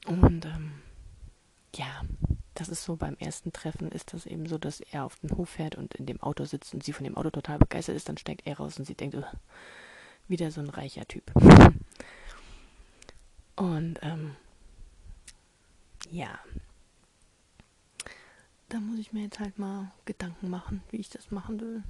Und 0.05 0.45
ähm, 0.45 0.73
ja, 1.75 2.03
das 2.53 2.69
ist 2.69 2.83
so 2.83 2.95
beim 2.95 3.15
ersten 3.17 3.53
Treffen 3.53 3.91
ist 3.91 4.13
das 4.13 4.25
eben 4.25 4.45
so, 4.45 4.57
dass 4.57 4.81
er 4.81 5.05
auf 5.05 5.15
den 5.17 5.35
Hof 5.37 5.49
fährt 5.49 5.75
und 5.75 5.95
in 5.95 6.05
dem 6.05 6.21
Auto 6.21 6.43
sitzt 6.45 6.73
und 6.73 6.83
sie 6.83 6.93
von 6.93 7.05
dem 7.05 7.15
Auto 7.15 7.29
total 7.29 7.59
begeistert 7.59 7.95
ist, 7.95 8.09
dann 8.09 8.17
steigt 8.17 8.45
er 8.45 8.57
raus 8.57 8.77
und 8.77 8.85
sie 8.85 8.95
denkt, 8.95 9.17
wieder 10.27 10.51
so 10.51 10.61
ein 10.61 10.69
reicher 10.69 11.07
Typ. 11.07 11.31
Und 13.55 13.99
ähm, 14.01 14.35
ja, 16.09 16.39
da 18.69 18.79
muss 18.79 18.99
ich 18.99 19.11
mir 19.11 19.23
jetzt 19.23 19.39
halt 19.39 19.59
mal 19.59 19.91
Gedanken 20.05 20.49
machen, 20.49 20.81
wie 20.91 20.97
ich 20.97 21.09
das 21.09 21.29
machen 21.29 21.59
will. 21.59 21.83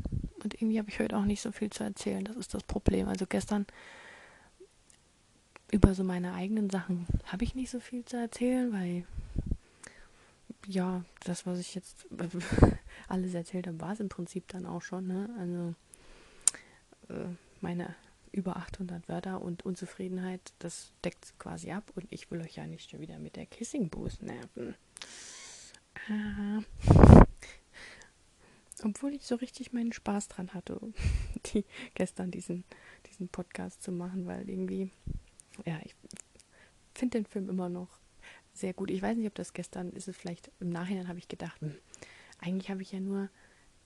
Und 0.43 0.55
irgendwie 0.55 0.79
habe 0.79 0.89
ich 0.89 0.99
heute 0.99 1.15
auch 1.15 1.25
nicht 1.25 1.41
so 1.41 1.51
viel 1.51 1.69
zu 1.69 1.83
erzählen. 1.83 2.23
Das 2.23 2.35
ist 2.35 2.53
das 2.53 2.63
Problem. 2.63 3.07
Also 3.07 3.27
gestern 3.27 3.67
über 5.71 5.93
so 5.93 6.03
meine 6.03 6.33
eigenen 6.33 6.69
Sachen 6.69 7.05
habe 7.25 7.43
ich 7.43 7.53
nicht 7.53 7.69
so 7.69 7.79
viel 7.79 8.03
zu 8.03 8.17
erzählen, 8.17 8.73
weil 8.73 9.05
ja, 10.67 11.03
das, 11.23 11.45
was 11.45 11.59
ich 11.59 11.75
jetzt 11.75 12.07
alles 13.07 13.33
erzählt 13.33 13.67
habe, 13.67 13.79
war 13.79 13.93
es 13.93 13.99
im 13.99 14.09
Prinzip 14.09 14.47
dann 14.47 14.65
auch 14.65 14.81
schon. 14.81 15.07
Ne? 15.07 15.29
Also 15.37 15.75
äh, 17.13 17.27
meine 17.61 17.95
über 18.31 18.57
800 18.57 19.07
Wörter 19.09 19.41
und 19.41 19.65
Unzufriedenheit, 19.65 20.53
das 20.59 20.93
deckt 21.03 21.37
quasi 21.37 21.71
ab 21.71 21.91
und 21.95 22.11
ich 22.11 22.31
will 22.31 22.41
euch 22.41 22.55
ja 22.55 22.65
nicht 22.65 22.89
schon 22.89 23.01
wieder 23.01 23.19
mit 23.19 23.35
der 23.35 23.45
Kissing 23.45 23.89
Boost 23.89 24.23
nerven. 24.23 24.75
Ah. 26.09 26.61
Obwohl 28.83 29.13
ich 29.13 29.25
so 29.25 29.35
richtig 29.35 29.73
meinen 29.73 29.93
Spaß 29.93 30.29
dran 30.29 30.53
hatte, 30.53 30.79
die, 31.53 31.65
gestern 31.93 32.31
diesen, 32.31 32.63
diesen 33.07 33.27
Podcast 33.27 33.83
zu 33.83 33.91
machen, 33.91 34.25
weil 34.25 34.49
irgendwie, 34.49 34.89
ja, 35.65 35.79
ich 35.83 35.95
finde 36.95 37.19
den 37.19 37.25
Film 37.25 37.49
immer 37.49 37.69
noch 37.69 37.99
sehr 38.53 38.73
gut. 38.73 38.89
Ich 38.91 39.01
weiß 39.01 39.17
nicht, 39.17 39.27
ob 39.27 39.35
das 39.35 39.53
gestern 39.53 39.91
ist, 39.91 40.07
es 40.07 40.17
vielleicht 40.17 40.51
im 40.59 40.69
Nachhinein 40.69 41.07
habe 41.07 41.19
ich 41.19 41.27
gedacht, 41.27 41.59
hm, 41.61 41.75
eigentlich 42.39 42.69
habe 42.69 42.81
ich 42.81 42.91
ja 42.91 42.99
nur 42.99 43.29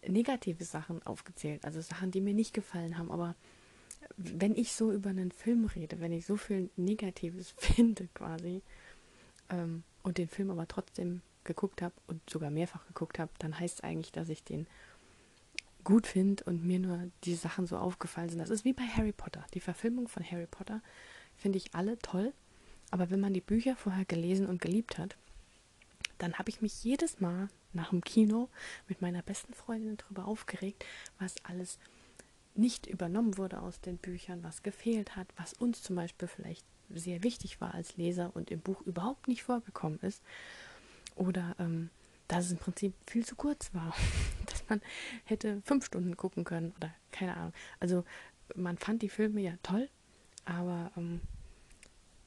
negative 0.07 0.63
Sachen 0.63 1.01
aufgezählt, 1.03 1.65
also 1.65 1.81
Sachen, 1.81 2.11
die 2.11 2.21
mir 2.21 2.33
nicht 2.33 2.53
gefallen 2.53 2.97
haben, 2.97 3.11
aber 3.11 3.35
wenn 4.17 4.55
ich 4.55 4.73
so 4.73 4.91
über 4.91 5.09
einen 5.09 5.31
Film 5.31 5.65
rede, 5.65 5.99
wenn 5.99 6.11
ich 6.11 6.25
so 6.25 6.37
viel 6.37 6.69
Negatives 6.75 7.53
finde 7.57 8.07
quasi 8.13 8.61
ähm, 9.49 9.83
und 10.03 10.17
den 10.17 10.27
Film 10.27 10.51
aber 10.51 10.67
trotzdem 10.67 11.21
geguckt 11.43 11.81
habe 11.81 11.93
und 12.07 12.27
sogar 12.29 12.49
mehrfach 12.49 12.85
geguckt 12.87 13.19
habe, 13.19 13.31
dann 13.39 13.59
heißt 13.59 13.75
es 13.75 13.83
eigentlich, 13.83 14.11
dass 14.11 14.29
ich 14.29 14.43
den 14.43 14.67
gut 15.83 16.07
finde 16.07 16.43
und 16.45 16.65
mir 16.65 16.79
nur 16.79 17.11
die 17.23 17.35
Sachen 17.35 17.67
so 17.67 17.77
aufgefallen 17.77 18.29
sind. 18.29 18.39
Das 18.39 18.49
ist 18.49 18.65
wie 18.65 18.73
bei 18.73 18.83
Harry 18.83 19.11
Potter. 19.11 19.45
Die 19.53 19.59
Verfilmung 19.59 20.07
von 20.07 20.23
Harry 20.29 20.47
Potter 20.47 20.81
finde 21.37 21.57
ich 21.57 21.75
alle 21.75 21.99
toll, 21.99 22.33
aber 22.91 23.11
wenn 23.11 23.19
man 23.19 23.33
die 23.33 23.41
Bücher 23.41 23.75
vorher 23.75 24.05
gelesen 24.05 24.47
und 24.47 24.61
geliebt 24.61 24.97
hat, 24.97 25.15
dann 26.17 26.33
habe 26.35 26.49
ich 26.49 26.61
mich 26.61 26.83
jedes 26.83 27.19
Mal 27.19 27.49
nach 27.73 27.89
dem 27.89 28.01
Kino 28.01 28.49
mit 28.87 29.01
meiner 29.01 29.21
besten 29.21 29.53
Freundin 29.53 29.97
darüber 29.97 30.25
aufgeregt, 30.25 30.83
was 31.19 31.35
alles 31.43 31.77
nicht 32.55 32.87
übernommen 32.87 33.37
wurde 33.37 33.61
aus 33.61 33.81
den 33.81 33.97
Büchern, 33.97 34.43
was 34.43 34.63
gefehlt 34.63 35.15
hat, 35.15 35.27
was 35.37 35.53
uns 35.53 35.83
zum 35.83 35.95
Beispiel 35.95 36.27
vielleicht 36.27 36.65
sehr 36.89 37.23
wichtig 37.23 37.59
war 37.61 37.73
als 37.73 37.97
Leser 37.97 38.31
und 38.35 38.51
im 38.51 38.61
Buch 38.61 38.81
überhaupt 38.81 39.27
nicht 39.27 39.43
vorgekommen 39.43 39.99
ist. 39.99 40.21
Oder 41.15 41.55
ähm, 41.59 41.89
dass 42.27 42.45
es 42.45 42.51
im 42.51 42.57
Prinzip 42.57 42.93
viel 43.07 43.25
zu 43.25 43.35
kurz 43.35 43.73
war, 43.73 43.93
dass 44.45 44.67
man 44.69 44.81
hätte 45.25 45.61
fünf 45.65 45.85
Stunden 45.85 46.17
gucken 46.17 46.43
können 46.43 46.73
oder 46.77 46.93
keine 47.11 47.35
Ahnung. 47.35 47.53
Also 47.79 48.03
man 48.55 48.77
fand 48.77 49.01
die 49.01 49.09
Filme 49.09 49.41
ja 49.41 49.53
toll, 49.63 49.89
aber 50.45 50.91
ähm, 50.97 51.21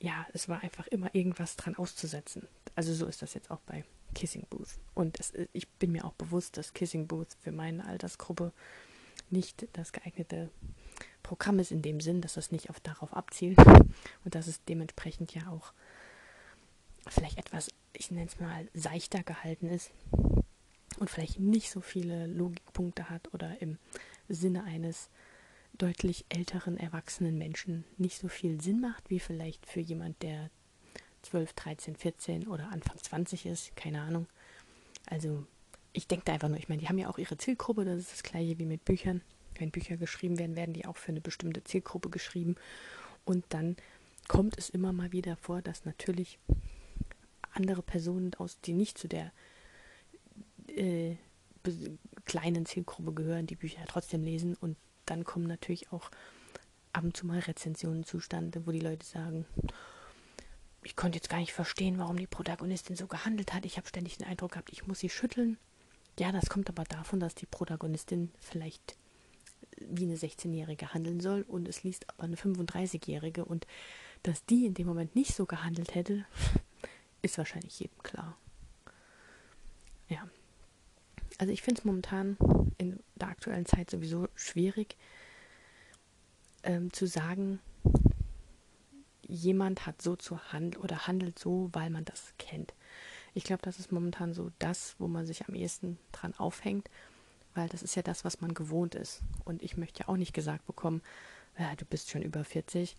ja, 0.00 0.26
es 0.32 0.49
war 0.49 0.62
einfach 0.62 0.87
immer 0.88 1.14
irgendwas 1.14 1.56
dran 1.56 1.76
auszusetzen. 1.76 2.47
Also 2.75 2.94
so 2.94 3.06
ist 3.06 3.23
das 3.23 3.35
jetzt 3.35 3.50
auch 3.50 3.61
bei 3.61 3.85
Kissing 4.14 4.47
Booth. 4.49 4.78
Und 4.94 5.18
es, 5.18 5.32
ich 5.52 5.68
bin 5.68 5.92
mir 5.92 6.04
auch 6.04 6.14
bewusst, 6.14 6.56
dass 6.56 6.73
Kissing 6.73 7.06
Booth 7.06 7.37
für 7.40 7.52
meine 7.52 7.85
Altersgruppe 7.87 8.52
nicht 9.32 9.68
das 9.75 9.92
geeignete 9.92 10.50
Programm 11.23 11.58
ist 11.58 11.73
in 11.73 11.82
dem 11.82 12.00
Sinn, 12.00 12.20
dass 12.20 12.35
das 12.35 12.52
nicht 12.52 12.70
auf 12.70 12.80
darauf 12.80 13.12
abzielt 13.12 13.58
und 14.25 14.35
dass 14.35 14.47
es 14.47 14.64
dementsprechend 14.64 15.35
ja 15.35 15.49
auch 15.49 15.73
vielleicht 17.06 17.38
etwas, 17.38 17.70
ich 17.92 18.11
nenne 18.11 18.26
es 18.26 18.40
mal, 18.40 18.68
seichter 18.75 19.23
gehalten 19.23 19.68
ist 19.68 19.90
und 20.99 21.11
vielleicht 21.11 21.38
nicht 21.38 21.70
so 21.70 21.80
viele 21.80 22.26
Logikpunkte 22.26 23.11
hat 23.11 23.32
oder 23.35 23.61
im 23.61 23.78
Sinne 24.28 24.64
eines 24.64 25.11
deutlich 25.76 26.25
älteren, 26.28 26.76
erwachsenen 26.76 27.38
Menschen 27.38 27.85
nicht 27.99 28.18
so 28.18 28.28
viel 28.28 28.61
Sinn 28.61 28.80
macht, 28.80 29.11
wie 29.11 29.20
vielleicht 29.20 29.66
für 29.66 29.80
jemand, 29.80 30.23
der 30.23 30.50
12, 31.23 31.52
13, 31.52 31.97
14 31.97 32.49
oder 32.49 32.70
Anfang 32.70 32.97
20 32.97 33.47
ist, 33.47 33.76
keine 33.76 34.02
Ahnung. 34.02 34.26
Also 35.06 35.47
ich 35.92 36.07
denke 36.07 36.25
da 36.26 36.35
einfach 36.35 36.49
nur, 36.49 36.59
ich 36.59 36.68
meine, 36.68 36.80
die 36.80 36.88
haben 36.88 36.99
ja 36.99 37.09
auch 37.09 37.18
ihre 37.18 37.37
Zielgruppe, 37.37 37.85
das 37.85 37.99
ist 37.99 38.12
das 38.12 38.23
gleiche 38.23 38.59
wie 38.59 38.66
mit 38.66 38.85
Büchern. 38.85 39.23
Wenn 39.59 39.71
Bücher 39.71 39.97
geschrieben 39.97 40.38
werden, 40.38 40.57
werden 40.57 40.75
die 40.75 40.87
auch 40.87 40.97
für 40.97 41.11
eine 41.11 41.21
bestimmte 41.21 41.64
Zielgruppe 41.64 42.11
geschrieben. 42.11 42.54
Und 43.25 43.45
dann 43.49 43.76
kommt 44.28 44.57
es 44.57 44.71
immer 44.71 44.92
mal 44.92 45.12
wieder 45.12 45.37
vor, 45.37 45.62
dass 45.62 45.85
natürlich 45.85 46.38
andere 47.52 47.83
Personen 47.83 48.35
aus, 48.35 48.61
die 48.61 48.73
nicht 48.73 48.99
zu 48.99 49.09
der 49.09 49.33
äh, 50.68 51.16
kleinen 52.25 52.66
Zielgruppe 52.66 53.12
gehören, 53.12 53.47
die 53.47 53.57
Bücher 53.57 53.80
trotzdem 53.88 54.23
lesen. 54.23 54.54
Und 54.54 54.76
dann 55.07 55.25
kommen 55.25 55.47
natürlich 55.47 55.90
auch 55.92 56.11
ab 56.92 57.04
und 57.04 57.16
zu 57.16 57.26
mal 57.26 57.40
Rezensionen 57.40 58.04
zustande, 58.04 58.66
wo 58.66 58.71
die 58.71 58.80
Leute 58.80 59.04
sagen, 59.04 59.47
ich 60.83 60.97
konnte 60.97 61.16
jetzt 61.16 61.28
gar 61.28 61.38
nicht 61.38 61.52
verstehen, 61.52 61.99
warum 61.99 62.16
die 62.16 62.26
Protagonistin 62.26 62.97
so 62.97 63.07
gehandelt 63.07 63.52
hat. 63.52 63.66
Ich 63.66 63.76
habe 63.76 63.88
ständig 63.88 64.18
den 64.18 64.26
Eindruck 64.26 64.52
gehabt, 64.52 64.71
ich 64.73 64.87
muss 64.87 65.00
sie 65.00 65.11
schütteln. 65.11 65.59
Ja, 66.19 66.33
das 66.33 66.51
kommt 66.51 66.69
aber 66.69 66.85
davon, 66.85 67.21
dass 67.21 67.35
die 67.35 67.47
Protagonistin 67.47 68.33
vielleicht 68.39 68.97
wie 69.81 70.05
eine 70.05 70.17
16-Jährige 70.17 70.93
handeln 70.93 71.21
soll 71.21 71.43
und 71.43 71.69
es 71.69 71.85
liest 71.85 72.09
aber 72.11 72.25
eine 72.25 72.37
35-Jährige 72.37 73.45
und 73.45 73.67
dass 74.25 74.45
die 74.45 74.67
in 74.67 74.75
dem 74.75 74.87
Moment 74.89 75.15
nicht 75.15 75.35
so 75.35 75.47
gehandelt 75.47 75.95
hätte, 75.95 76.25
ist 77.23 77.39
wahrscheinlich 77.39 77.79
jedem 77.79 78.03
klar. 78.03 78.37
Ja. 80.09 80.29
Also 81.39 81.53
ich 81.53 81.63
finde 81.63 81.81
es 81.81 81.85
momentan 81.85 82.37
in 82.79 82.99
der 83.15 83.29
aktuellen 83.29 83.67
Zeit 83.67 83.91
sowieso 83.91 84.29
schwierig 84.35 84.97
ähm, 86.65 86.93
zu 86.93 87.07
sagen, 87.07 87.61
jemand 89.23 89.87
hat 89.87 90.03
so 90.03 90.17
zu 90.17 90.53
handeln 90.53 90.83
oder 90.83 91.07
handelt 91.07 91.39
so, 91.39 91.69
weil 91.73 91.91
man 91.91 92.05
das 92.05 92.35
kennt. 92.39 92.75
Ich 93.35 93.44
glaube, 93.44 93.62
das 93.62 93.78
ist 93.78 93.92
momentan 93.92 94.32
so 94.32 94.50
das, 94.58 94.97
wo 94.99 95.08
man 95.08 95.26
sich 95.26 95.49
am 95.49 95.54
ehesten 95.54 95.99
dran 96.12 96.35
aufhängt, 96.35 96.90
weil 97.54 97.68
das 97.68 97.82
ist 97.82 97.94
ja 97.94 98.02
das, 98.02 98.25
was 98.25 98.40
man 98.40 98.54
gewohnt 98.54 98.94
ist. 98.94 99.23
Und 99.44 99.62
ich 99.62 99.76
möchte 99.76 100.00
ja 100.00 100.08
auch 100.08 100.16
nicht 100.16 100.32
gesagt 100.32 100.66
bekommen, 100.66 101.02
ja, 101.58 101.75
du 101.75 101.85
bist 101.85 102.11
schon 102.11 102.23
über 102.23 102.44
40, 102.44 102.97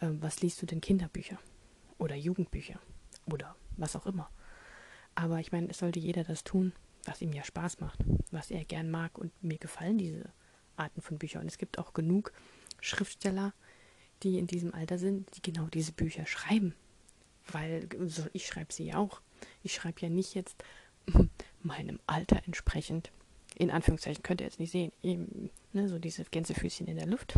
äh, 0.00 0.08
was 0.20 0.40
liest 0.40 0.60
du 0.62 0.66
denn 0.66 0.80
Kinderbücher 0.80 1.38
oder 1.98 2.14
Jugendbücher 2.14 2.80
oder 3.26 3.56
was 3.76 3.96
auch 3.96 4.06
immer. 4.06 4.30
Aber 5.14 5.38
ich 5.40 5.52
meine, 5.52 5.68
es 5.68 5.78
sollte 5.78 5.98
jeder 5.98 6.24
das 6.24 6.44
tun, 6.44 6.72
was 7.04 7.20
ihm 7.20 7.32
ja 7.32 7.44
Spaß 7.44 7.80
macht, 7.80 8.00
was 8.30 8.50
er 8.50 8.64
gern 8.64 8.90
mag 8.90 9.18
und 9.18 9.32
mir 9.42 9.58
gefallen 9.58 9.98
diese 9.98 10.30
Arten 10.76 11.02
von 11.02 11.18
Büchern. 11.18 11.42
Und 11.42 11.48
es 11.48 11.58
gibt 11.58 11.78
auch 11.78 11.92
genug 11.92 12.32
Schriftsteller, 12.80 13.52
die 14.22 14.38
in 14.38 14.46
diesem 14.46 14.74
Alter 14.74 14.98
sind, 14.98 15.28
die 15.36 15.42
genau 15.42 15.66
diese 15.66 15.92
Bücher 15.92 16.26
schreiben. 16.26 16.74
Weil 17.48 17.88
ich 18.32 18.46
schreibe 18.46 18.72
sie 18.72 18.86
ja 18.86 18.96
auch. 18.96 19.20
Ich 19.62 19.74
schreibe 19.74 20.00
ja 20.00 20.08
nicht 20.08 20.34
jetzt 20.34 20.62
meinem 21.62 22.00
Alter 22.06 22.42
entsprechend. 22.46 23.10
In 23.56 23.70
Anführungszeichen 23.70 24.22
könnt 24.22 24.40
ihr 24.40 24.46
jetzt 24.46 24.60
nicht 24.60 24.70
sehen. 24.70 24.92
Eben, 25.02 25.50
ne, 25.72 25.88
so 25.88 25.98
diese 25.98 26.24
Gänsefüßchen 26.24 26.86
in 26.86 26.96
der 26.96 27.06
Luft. 27.06 27.34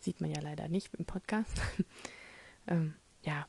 Sieht 0.00 0.20
man 0.20 0.30
ja 0.30 0.40
leider 0.40 0.68
nicht 0.68 0.94
im 0.94 1.04
Podcast. 1.04 1.60
ähm, 2.66 2.94
ja, 3.22 3.46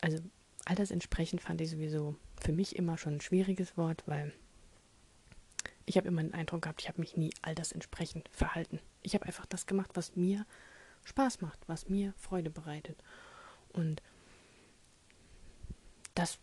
also 0.00 0.18
altersentsprechend 0.64 1.40
fand 1.40 1.60
ich 1.60 1.70
sowieso 1.70 2.16
für 2.40 2.52
mich 2.52 2.76
immer 2.76 2.98
schon 2.98 3.14
ein 3.14 3.20
schwieriges 3.20 3.76
Wort, 3.76 4.04
weil 4.06 4.32
ich 5.86 5.96
habe 5.96 6.08
immer 6.08 6.22
den 6.22 6.34
Eindruck 6.34 6.62
gehabt, 6.62 6.82
ich 6.82 6.88
habe 6.88 7.00
mich 7.00 7.16
nie 7.16 7.32
altersentsprechend 7.42 8.28
verhalten. 8.30 8.80
Ich 9.02 9.14
habe 9.14 9.26
einfach 9.26 9.46
das 9.46 9.66
gemacht, 9.66 9.92
was 9.94 10.16
mir 10.16 10.44
Spaß 11.04 11.40
macht, 11.40 11.60
was 11.68 11.88
mir 11.88 12.12
Freude 12.16 12.50
bereitet. 12.50 13.02
Und 13.72 14.02
das 16.14 16.38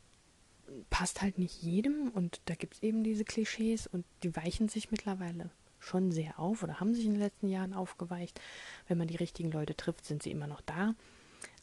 passt 0.89 1.21
halt 1.21 1.37
nicht 1.37 1.61
jedem 1.61 2.09
und 2.09 2.41
da 2.45 2.55
gibt 2.55 2.75
es 2.75 2.83
eben 2.83 3.03
diese 3.03 3.25
Klischees 3.25 3.87
und 3.87 4.05
die 4.23 4.35
weichen 4.35 4.69
sich 4.69 4.91
mittlerweile 4.91 5.49
schon 5.79 6.11
sehr 6.11 6.39
auf 6.39 6.63
oder 6.63 6.79
haben 6.79 6.93
sich 6.93 7.05
in 7.05 7.13
den 7.13 7.21
letzten 7.21 7.49
Jahren 7.49 7.73
aufgeweicht. 7.73 8.39
Wenn 8.87 8.97
man 8.97 9.07
die 9.07 9.17
richtigen 9.17 9.51
Leute 9.51 9.75
trifft, 9.75 10.05
sind 10.05 10.23
sie 10.23 10.31
immer 10.31 10.47
noch 10.47 10.61
da. 10.61 10.95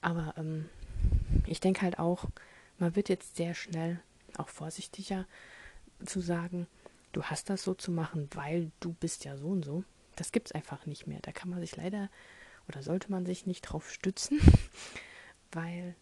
Aber 0.03 0.35
ähm, 0.37 0.69
ich 1.47 1.61
denke 1.61 1.83
halt 1.83 1.99
auch, 1.99 2.27
man 2.79 2.97
wird 2.97 3.09
jetzt 3.09 3.37
sehr 3.37 3.55
schnell 3.55 4.01
auch 4.37 4.49
vorsichtiger, 4.49 5.27
zu 6.05 6.21
sagen, 6.21 6.67
du 7.13 7.25
hast 7.25 7.51
das 7.51 7.63
so 7.63 7.75
zu 7.75 7.91
machen, 7.91 8.29
weil 8.35 8.71
du 8.81 8.93
bist 8.93 9.25
ja 9.25 9.37
so 9.37 9.49
und 9.49 9.65
so, 9.65 9.85
das 10.17 10.33
gibt 10.33 10.49
es 10.49 10.53
einfach 10.53 10.87
nicht 10.87 11.07
mehr. 11.07 11.21
Da 11.23 11.33
kann 11.33 11.51
man 11.51 11.61
sich 11.61 11.77
leider 11.77 12.11
oder 12.69 12.83
sollte 12.83 13.11
man 13.11 13.27
sich 13.27 13.47
nicht 13.47 13.63
drauf 13.63 13.91
stützen, 13.91 14.41
weil 15.53 15.95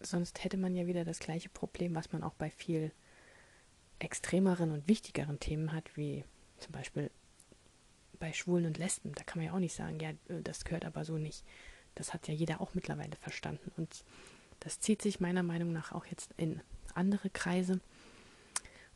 sonst 0.00 0.44
hätte 0.44 0.56
man 0.56 0.74
ja 0.74 0.86
wieder 0.86 1.04
das 1.04 1.18
gleiche 1.18 1.48
Problem, 1.48 1.94
was 1.94 2.12
man 2.12 2.22
auch 2.22 2.34
bei 2.34 2.50
viel 2.50 2.92
extremeren 3.98 4.72
und 4.72 4.88
wichtigeren 4.88 5.40
Themen 5.40 5.72
hat, 5.72 5.96
wie 5.96 6.24
zum 6.58 6.72
Beispiel 6.72 7.10
bei 8.18 8.32
Schwulen 8.32 8.66
und 8.66 8.78
Lesben. 8.78 9.12
Da 9.14 9.24
kann 9.24 9.38
man 9.38 9.46
ja 9.46 9.52
auch 9.54 9.58
nicht 9.60 9.74
sagen, 9.74 10.00
ja, 10.00 10.10
äh, 10.10 10.42
das 10.42 10.64
gehört 10.64 10.84
aber 10.84 11.04
so 11.04 11.18
nicht. 11.18 11.44
Das 11.94 12.12
hat 12.12 12.28
ja 12.28 12.34
jeder 12.34 12.60
auch 12.60 12.74
mittlerweile 12.74 13.16
verstanden. 13.16 13.72
Und 13.76 14.04
das 14.60 14.80
zieht 14.80 15.02
sich 15.02 15.20
meiner 15.20 15.42
Meinung 15.42 15.72
nach 15.72 15.92
auch 15.92 16.06
jetzt 16.06 16.32
in 16.36 16.60
andere 16.94 17.30
Kreise. 17.30 17.80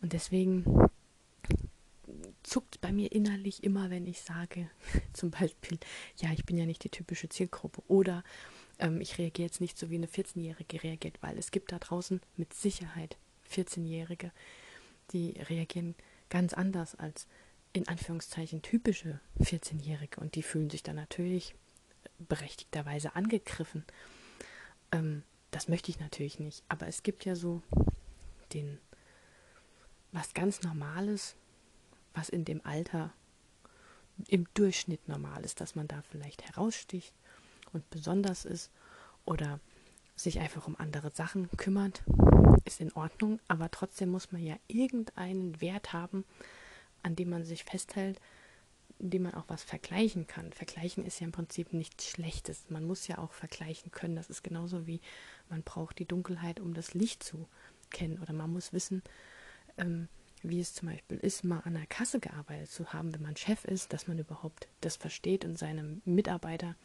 Und 0.02 0.12
deswegen 0.12 0.64
zuckt 2.42 2.80
bei 2.80 2.92
mir 2.92 3.12
innerlich 3.12 3.62
immer, 3.64 3.90
wenn 3.90 4.06
ich 4.06 4.20
sage, 4.20 4.70
zum 5.12 5.30
Beispiel, 5.30 5.78
ja, 6.16 6.32
ich 6.32 6.44
bin 6.44 6.58
ja 6.58 6.66
nicht 6.66 6.84
die 6.84 6.90
typische 6.90 7.28
Zielgruppe 7.28 7.82
oder 7.88 8.24
ähm, 8.80 9.00
ich 9.00 9.18
reagiere 9.18 9.46
jetzt 9.46 9.60
nicht 9.60 9.78
so 9.78 9.90
wie 9.90 9.96
eine 9.96 10.06
14-Jährige 10.06 10.82
reagiert, 10.82 11.18
weil 11.22 11.38
es 11.38 11.50
gibt 11.50 11.72
da 11.72 11.78
draußen 11.78 12.20
mit 12.36 12.52
Sicherheit 12.54 13.16
14-Jährige, 13.50 14.32
die 15.12 15.38
reagieren 15.48 15.94
ganz 16.28 16.54
anders 16.54 16.94
als 16.94 17.26
in 17.72 17.86
Anführungszeichen 17.86 18.62
typische 18.62 19.20
14-Jährige 19.40 20.20
und 20.20 20.34
die 20.34 20.42
fühlen 20.42 20.70
sich 20.70 20.82
dann 20.82 20.96
natürlich 20.96 21.54
berechtigterweise 22.18 23.14
angegriffen. 23.14 23.84
Ähm, 24.92 25.22
das 25.50 25.68
möchte 25.68 25.90
ich 25.90 26.00
natürlich 26.00 26.38
nicht, 26.38 26.64
aber 26.68 26.86
es 26.86 27.02
gibt 27.02 27.24
ja 27.24 27.34
so 27.36 27.62
den 28.52 28.78
was 30.12 30.34
ganz 30.34 30.62
Normales, 30.62 31.36
was 32.14 32.28
in 32.28 32.44
dem 32.44 32.64
Alter 32.66 33.12
im 34.26 34.46
Durchschnitt 34.54 35.08
normal 35.08 35.44
ist, 35.44 35.60
dass 35.60 35.76
man 35.76 35.86
da 35.86 36.02
vielleicht 36.02 36.42
heraussticht 36.42 37.14
und 37.72 37.88
besonders 37.90 38.44
ist 38.44 38.70
oder 39.24 39.60
sich 40.16 40.40
einfach 40.40 40.66
um 40.66 40.76
andere 40.76 41.10
Sachen 41.10 41.48
kümmert, 41.56 42.02
ist 42.64 42.80
in 42.80 42.92
Ordnung, 42.92 43.40
aber 43.48 43.70
trotzdem 43.70 44.10
muss 44.10 44.32
man 44.32 44.42
ja 44.42 44.56
irgendeinen 44.68 45.60
Wert 45.60 45.92
haben, 45.92 46.24
an 47.02 47.16
dem 47.16 47.30
man 47.30 47.44
sich 47.44 47.64
festhält, 47.64 48.20
dem 48.98 49.22
man 49.22 49.34
auch 49.34 49.44
was 49.48 49.62
vergleichen 49.62 50.26
kann. 50.26 50.52
Vergleichen 50.52 51.04
ist 51.06 51.20
ja 51.20 51.26
im 51.26 51.32
Prinzip 51.32 51.72
nichts 51.72 52.06
Schlechtes. 52.06 52.68
Man 52.68 52.84
muss 52.84 53.06
ja 53.08 53.18
auch 53.18 53.32
vergleichen 53.32 53.90
können. 53.90 54.14
Das 54.14 54.28
ist 54.28 54.42
genauso 54.42 54.86
wie 54.86 55.00
man 55.48 55.62
braucht 55.62 55.98
die 55.98 56.04
Dunkelheit, 56.04 56.60
um 56.60 56.74
das 56.74 56.92
Licht 56.92 57.22
zu 57.22 57.48
kennen. 57.88 58.18
Oder 58.20 58.34
man 58.34 58.52
muss 58.52 58.74
wissen, 58.74 59.02
ähm, 59.78 60.08
wie 60.42 60.60
es 60.60 60.74
zum 60.74 60.88
Beispiel 60.88 61.18
ist, 61.18 61.44
mal 61.44 61.60
an 61.60 61.74
der 61.74 61.86
Kasse 61.86 62.20
gearbeitet 62.20 62.70
zu 62.70 62.92
haben, 62.92 63.14
wenn 63.14 63.22
man 63.22 63.36
Chef 63.36 63.64
ist, 63.64 63.92
dass 63.92 64.06
man 64.06 64.18
überhaupt 64.18 64.68
das 64.82 64.96
versteht 64.96 65.44
und 65.44 65.58
seine 65.58 66.00
Mitarbeiter 66.04 66.76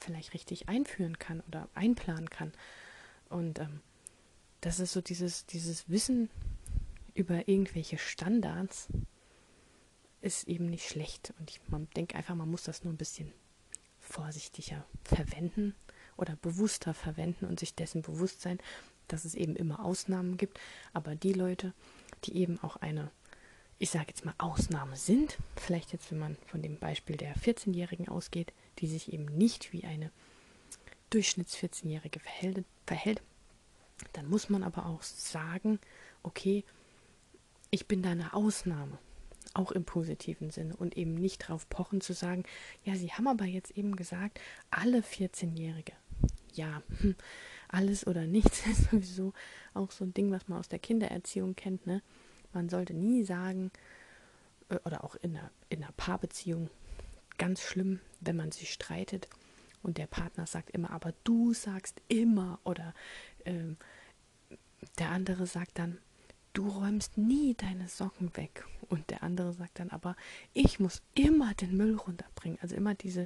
vielleicht 0.00 0.34
richtig 0.34 0.68
einführen 0.68 1.18
kann 1.18 1.40
oder 1.48 1.68
einplanen 1.74 2.30
kann. 2.30 2.52
Und 3.28 3.58
ähm, 3.58 3.80
das 4.60 4.80
ist 4.80 4.92
so 4.92 5.00
dieses, 5.00 5.46
dieses 5.46 5.88
Wissen 5.88 6.30
über 7.14 7.48
irgendwelche 7.48 7.98
Standards 7.98 8.88
ist 10.20 10.48
eben 10.48 10.66
nicht 10.66 10.88
schlecht. 10.88 11.32
Und 11.38 11.50
ich 11.50 11.60
denke 11.96 12.16
einfach, 12.16 12.34
man 12.34 12.50
muss 12.50 12.64
das 12.64 12.84
nur 12.84 12.92
ein 12.92 12.98
bisschen 12.98 13.32
vorsichtiger 13.98 14.84
verwenden 15.04 15.74
oder 16.16 16.36
bewusster 16.36 16.94
verwenden 16.94 17.46
und 17.46 17.60
sich 17.60 17.74
dessen 17.74 18.02
bewusst 18.02 18.42
sein, 18.42 18.58
dass 19.08 19.24
es 19.24 19.34
eben 19.34 19.56
immer 19.56 19.84
Ausnahmen 19.84 20.36
gibt. 20.36 20.60
Aber 20.92 21.14
die 21.14 21.32
Leute, 21.32 21.72
die 22.24 22.36
eben 22.36 22.58
auch 22.62 22.76
eine, 22.76 23.10
ich 23.78 23.90
sage 23.90 24.06
jetzt 24.08 24.24
mal, 24.24 24.34
Ausnahme 24.38 24.96
sind, 24.96 25.38
vielleicht 25.56 25.92
jetzt, 25.92 26.10
wenn 26.10 26.18
man 26.18 26.36
von 26.46 26.62
dem 26.62 26.78
Beispiel 26.78 27.16
der 27.16 27.34
14-Jährigen 27.36 28.08
ausgeht, 28.08 28.52
die 28.80 28.86
sich 28.86 29.12
eben 29.12 29.26
nicht 29.26 29.72
wie 29.72 29.84
eine 29.84 30.10
Durchschnitts-14-Jährige 31.10 32.20
verhält, 32.20 32.64
verhält, 32.86 33.22
dann 34.12 34.28
muss 34.28 34.48
man 34.48 34.62
aber 34.62 34.86
auch 34.86 35.02
sagen, 35.02 35.78
okay, 36.22 36.64
ich 37.70 37.86
bin 37.86 38.02
da 38.02 38.10
eine 38.10 38.32
Ausnahme, 38.32 38.98
auch 39.54 39.72
im 39.72 39.84
positiven 39.84 40.50
Sinne 40.50 40.76
und 40.76 40.96
eben 40.96 41.14
nicht 41.14 41.42
darauf 41.42 41.68
pochen 41.68 42.00
zu 42.00 42.12
sagen, 42.12 42.44
ja, 42.84 42.94
Sie 42.94 43.12
haben 43.12 43.28
aber 43.28 43.44
jetzt 43.44 43.76
eben 43.76 43.96
gesagt, 43.96 44.40
alle 44.70 45.00
14-Jährige. 45.00 45.92
Ja, 46.52 46.82
hm, 47.00 47.14
alles 47.68 48.06
oder 48.06 48.26
nichts 48.26 48.66
ist 48.70 48.90
sowieso 48.90 49.32
auch 49.74 49.90
so 49.90 50.04
ein 50.04 50.14
Ding, 50.14 50.30
was 50.30 50.48
man 50.48 50.58
aus 50.58 50.68
der 50.68 50.78
Kindererziehung 50.78 51.54
kennt. 51.54 51.86
Ne? 51.86 52.02
Man 52.52 52.68
sollte 52.68 52.94
nie 52.94 53.24
sagen, 53.24 53.70
äh, 54.68 54.78
oder 54.84 55.04
auch 55.04 55.16
in 55.16 55.36
einer, 55.36 55.50
in 55.68 55.82
einer 55.82 55.92
Paarbeziehung, 55.92 56.70
ganz 57.40 57.62
schlimm, 57.62 58.00
wenn 58.20 58.36
man 58.36 58.52
sich 58.52 58.70
streitet 58.70 59.28
und 59.82 59.96
der 59.96 60.06
Partner 60.06 60.46
sagt 60.46 60.70
immer, 60.70 60.90
aber 60.90 61.14
du 61.24 61.54
sagst 61.54 62.02
immer, 62.08 62.60
oder 62.64 62.94
äh, 63.44 63.74
der 64.98 65.08
andere 65.08 65.46
sagt 65.46 65.78
dann, 65.78 65.98
du 66.52 66.68
räumst 66.68 67.16
nie 67.16 67.54
deine 67.54 67.88
Socken 67.88 68.36
weg. 68.36 68.66
Und 68.90 69.08
der 69.10 69.22
andere 69.22 69.54
sagt 69.54 69.78
dann 69.78 69.88
aber, 69.88 70.16
ich 70.52 70.80
muss 70.80 71.00
immer 71.14 71.54
den 71.54 71.76
Müll 71.76 71.96
runterbringen. 71.96 72.58
Also 72.60 72.76
immer 72.76 72.94
diese, 72.94 73.22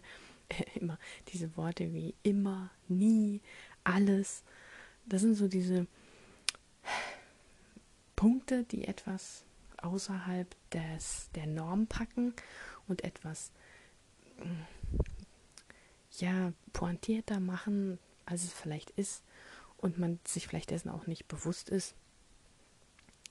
äh, 0.48 0.64
immer 0.78 0.98
diese 1.28 1.56
Worte 1.56 1.92
wie 1.92 2.14
immer, 2.22 2.70
nie, 2.86 3.40
alles. 3.82 4.44
Das 5.06 5.22
sind 5.22 5.34
so 5.34 5.48
diese 5.48 5.88
Punkte, 8.14 8.62
die 8.62 8.86
etwas 8.86 9.44
außerhalb 9.78 10.54
des, 10.70 11.30
der 11.34 11.46
Norm 11.46 11.88
packen 11.88 12.32
und 12.86 13.02
etwas 13.02 13.50
ja, 16.18 16.52
pointierter 16.72 17.40
machen, 17.40 17.98
als 18.26 18.44
es 18.44 18.52
vielleicht 18.52 18.90
ist 18.90 19.22
und 19.76 19.98
man 19.98 20.18
sich 20.24 20.46
vielleicht 20.46 20.70
dessen 20.70 20.90
auch 20.90 21.06
nicht 21.06 21.28
bewusst 21.28 21.68
ist, 21.68 21.94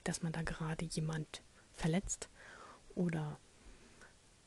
dass 0.04 0.22
man 0.22 0.34
da 0.34 0.42
gerade 0.42 0.86
jemand 0.86 1.42
verletzt 1.72 2.30
oder 2.96 3.40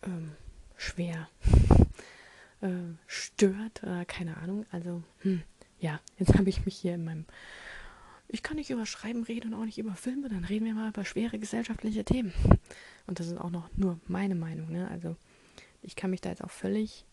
ähm, 0.03 0.33
schwer 0.77 1.29
äh, 2.61 2.69
stört 3.07 3.83
oder 3.83 4.05
keine 4.05 4.37
Ahnung. 4.37 4.67
Also, 4.71 5.03
hm, 5.21 5.43
ja, 5.81 6.01
jetzt 6.19 6.35
habe 6.35 6.49
ich 6.49 6.65
mich 6.65 6.77
hier 6.77 6.95
in 6.95 7.05
meinem. 7.05 7.25
Ich 8.29 8.43
kann 8.43 8.57
nicht 8.57 8.71
über 8.71 8.87
Schreiben 8.87 9.23
reden 9.23 9.55
und 9.55 9.61
auch 9.61 9.65
nicht 9.65 9.79
über 9.79 9.95
Filme, 9.95 10.29
dann 10.29 10.45
reden 10.45 10.67
wir 10.67 10.75
mal 10.75 10.89
über 10.89 11.05
schwere 11.05 11.39
gesellschaftliche 11.39 12.05
Themen. 12.05 12.33
Und 13.07 13.21
das 13.21 13.29
ist 13.29 13.39
auch 13.39 13.51
noch 13.51 13.69
nur 13.77 14.01
meine 14.09 14.35
Meinung, 14.35 14.71
ne? 14.71 14.89
Also, 14.91 15.17
ich 15.83 15.97
kann 15.97 16.11
mich 16.11 16.21
da 16.21 16.31
jetzt 16.31 16.43
auch 16.45 16.51
völlig 16.51 17.05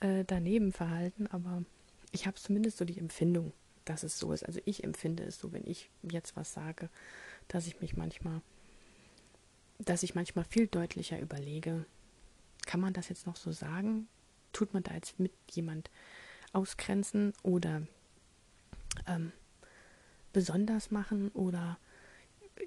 äh, 0.00 0.24
daneben 0.24 0.72
verhalten, 0.72 1.26
aber 1.28 1.64
ich 2.12 2.26
habe 2.26 2.36
zumindest 2.36 2.78
so 2.78 2.84
die 2.84 2.98
Empfindung, 2.98 3.52
dass 3.84 4.02
es 4.02 4.18
so 4.18 4.32
ist. 4.32 4.44
Also, 4.44 4.60
ich 4.64 4.84
empfinde 4.84 5.24
es 5.24 5.38
so, 5.38 5.52
wenn 5.52 5.66
ich 5.66 5.90
jetzt 6.02 6.36
was 6.36 6.52
sage, 6.52 6.88
dass 7.48 7.66
ich 7.66 7.80
mich 7.80 7.96
manchmal, 7.96 8.40
dass 9.78 10.02
ich 10.02 10.14
manchmal 10.14 10.44
viel 10.44 10.66
deutlicher 10.66 11.20
überlege, 11.20 11.84
kann 12.66 12.80
man 12.80 12.92
das 12.92 13.08
jetzt 13.08 13.26
noch 13.26 13.36
so 13.36 13.52
sagen? 13.52 14.08
Tut 14.52 14.72
man 14.72 14.82
da 14.82 14.94
jetzt 14.94 15.18
mit 15.18 15.32
jemand 15.50 15.90
ausgrenzen 16.52 17.32
oder 17.42 17.82
ähm, 19.06 19.32
besonders 20.32 20.90
machen 20.90 21.30
oder 21.30 21.78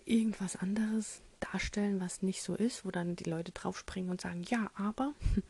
irgendwas 0.06 0.56
anderes 0.56 1.22
darstellen, 1.40 2.00
was 2.00 2.22
nicht 2.22 2.42
so 2.42 2.56
ist, 2.56 2.86
wo 2.86 2.92
dann 2.92 3.16
die 3.16 3.30
Leute 3.30 3.52
draufspringen 3.52 4.10
und 4.10 4.22
sagen, 4.22 4.44
ja, 4.44 4.72
aber. 4.76 5.14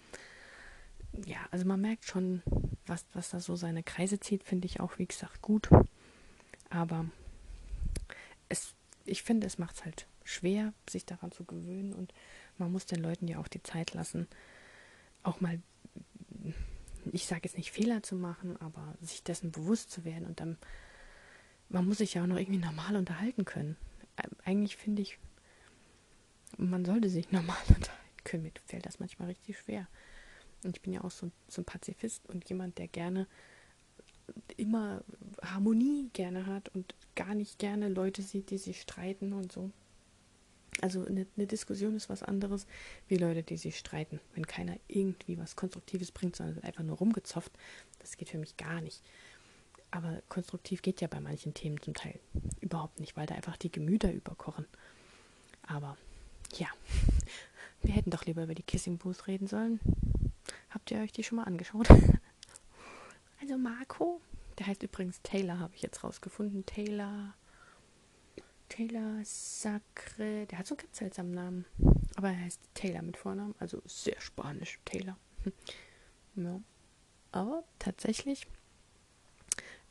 Ja, 1.25 1.37
also 1.49 1.65
man 1.65 1.81
merkt 1.81 2.05
schon, 2.05 2.43
was, 2.85 3.05
was 3.13 3.31
da 3.31 3.39
so 3.39 3.55
seine 3.55 3.81
Kreise 3.81 4.19
zieht, 4.19 4.43
finde 4.43 4.67
ich 4.67 4.81
auch, 4.81 4.99
wie 4.99 5.07
gesagt, 5.07 5.41
gut. 5.41 5.67
Aber 6.69 7.05
es, 8.49 8.75
ich 9.03 9.23
finde, 9.23 9.47
es 9.47 9.57
macht 9.57 9.77
es 9.77 9.85
halt 9.85 10.05
schwer, 10.23 10.73
sich 10.87 11.05
daran 11.07 11.31
zu 11.31 11.43
gewöhnen 11.43 11.93
und 11.93 12.13
man 12.59 12.71
muss 12.71 12.85
den 12.85 13.01
Leuten 13.01 13.27
ja 13.27 13.39
auch 13.39 13.47
die 13.47 13.63
Zeit 13.63 13.95
lassen, 13.95 14.27
auch 15.23 15.41
mal 15.41 15.59
ich 17.13 17.25
sage 17.25 17.41
jetzt 17.43 17.57
nicht 17.57 17.71
Fehler 17.71 18.03
zu 18.03 18.15
machen, 18.15 18.57
aber 18.61 18.95
sich 19.01 19.23
dessen 19.23 19.51
bewusst 19.51 19.91
zu 19.91 20.03
werden 20.03 20.25
und 20.25 20.39
dann, 20.39 20.57
man 21.69 21.85
muss 21.87 21.99
sich 21.99 22.13
ja 22.13 22.23
auch 22.23 22.27
noch 22.27 22.37
irgendwie 22.37 22.59
normal 22.59 22.95
unterhalten 22.95 23.45
können. 23.45 23.77
Eigentlich 24.43 24.77
finde 24.77 25.01
ich, 25.01 25.19
man 26.57 26.85
sollte 26.85 27.09
sich 27.09 27.31
normal 27.31 27.57
unterhalten 27.69 28.01
können. 28.23 28.43
Mir 28.43 28.51
fällt 28.65 28.85
das 28.85 28.99
manchmal 28.99 29.29
richtig 29.29 29.57
schwer. 29.57 29.87
Und 30.63 30.75
ich 30.75 30.81
bin 30.81 30.93
ja 30.93 31.03
auch 31.03 31.11
so, 31.11 31.31
so 31.47 31.61
ein 31.61 31.65
Pazifist 31.65 32.27
und 32.29 32.49
jemand, 32.49 32.77
der 32.77 32.87
gerne 32.87 33.27
immer 34.57 35.03
Harmonie 35.41 36.09
gerne 36.13 36.45
hat 36.45 36.69
und 36.69 36.95
gar 37.15 37.33
nicht 37.35 37.59
gerne 37.59 37.87
Leute 37.89 38.21
sieht, 38.21 38.49
die 38.49 38.57
sich 38.57 38.81
streiten 38.81 39.33
und 39.33 39.51
so. 39.51 39.71
Also 40.81 41.05
eine, 41.05 41.25
eine, 41.35 41.47
Diskussion 41.47 41.95
ist 41.95 42.09
was 42.09 42.23
anderes 42.23 42.67
wie 43.07 43.15
Leute, 43.15 43.41
die 43.41 43.57
sich 43.57 43.77
streiten. 43.77 44.19
Wenn 44.35 44.45
keiner 44.45 44.77
irgendwie 44.87 45.37
was 45.37 45.55
Konstruktives 45.55 46.11
bringt, 46.11 46.35
sondern 46.35 46.61
einfach 46.63 46.83
nur 46.83 46.97
rumgezopft, 46.97 47.51
das 47.99 48.17
geht 48.17 48.29
für 48.29 48.37
mich 48.37 48.57
gar 48.57 48.81
nicht. 48.81 49.01
Aber 49.89 50.21
konstruktiv 50.27 50.81
geht 50.81 51.01
ja 51.01 51.07
bei 51.07 51.19
manchen 51.19 51.53
Themen 51.53 51.81
zum 51.81 51.93
Teil 51.93 52.19
überhaupt 52.59 52.99
nicht, 52.99 53.15
weil 53.15 53.25
da 53.25 53.35
einfach 53.35 53.57
die 53.57 53.71
Gemüter 53.71 54.11
überkochen. 54.11 54.67
Aber 55.63 55.97
ja, 56.55 56.67
wir 57.81 57.93
hätten 57.93 58.09
doch 58.09 58.25
lieber 58.25 58.43
über 58.43 58.55
die 58.55 58.63
Kissing 58.63 58.97
Booth 58.97 59.27
reden 59.27 59.47
sollen. 59.47 59.79
Habt 60.69 60.91
ihr 60.91 60.99
euch 60.99 61.11
die 61.11 61.23
schon 61.23 61.37
mal 61.37 61.43
angeschaut? 61.43 61.87
also 63.41 63.57
Marco, 63.57 64.21
der 64.57 64.67
heißt 64.67 64.83
übrigens 64.83 65.21
Taylor, 65.21 65.59
habe 65.59 65.75
ich 65.75 65.81
jetzt 65.81 66.03
rausgefunden. 66.03 66.65
Taylor. 66.65 67.33
Taylor 68.69 69.21
Sacre. 69.23 70.45
Der 70.47 70.59
hat 70.59 70.67
so 70.67 70.75
einen 70.75 70.83
ganz 70.85 70.97
seltsamen 70.97 71.31
Namen. 71.31 71.65
Aber 72.15 72.29
er 72.29 72.41
heißt 72.41 72.61
Taylor 72.73 73.01
mit 73.01 73.17
Vornamen. 73.17 73.55
Also 73.59 73.81
sehr 73.85 74.19
spanisch. 74.19 74.79
Taylor. 74.85 75.17
ja. 76.35 76.59
Aber 77.31 77.63
tatsächlich, 77.79 78.47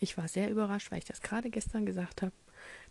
ich 0.00 0.18
war 0.18 0.28
sehr 0.28 0.50
überrascht, 0.50 0.90
weil 0.90 0.98
ich 0.98 1.04
das 1.04 1.20
gerade 1.20 1.50
gestern 1.50 1.86
gesagt 1.86 2.22
habe. 2.22 2.32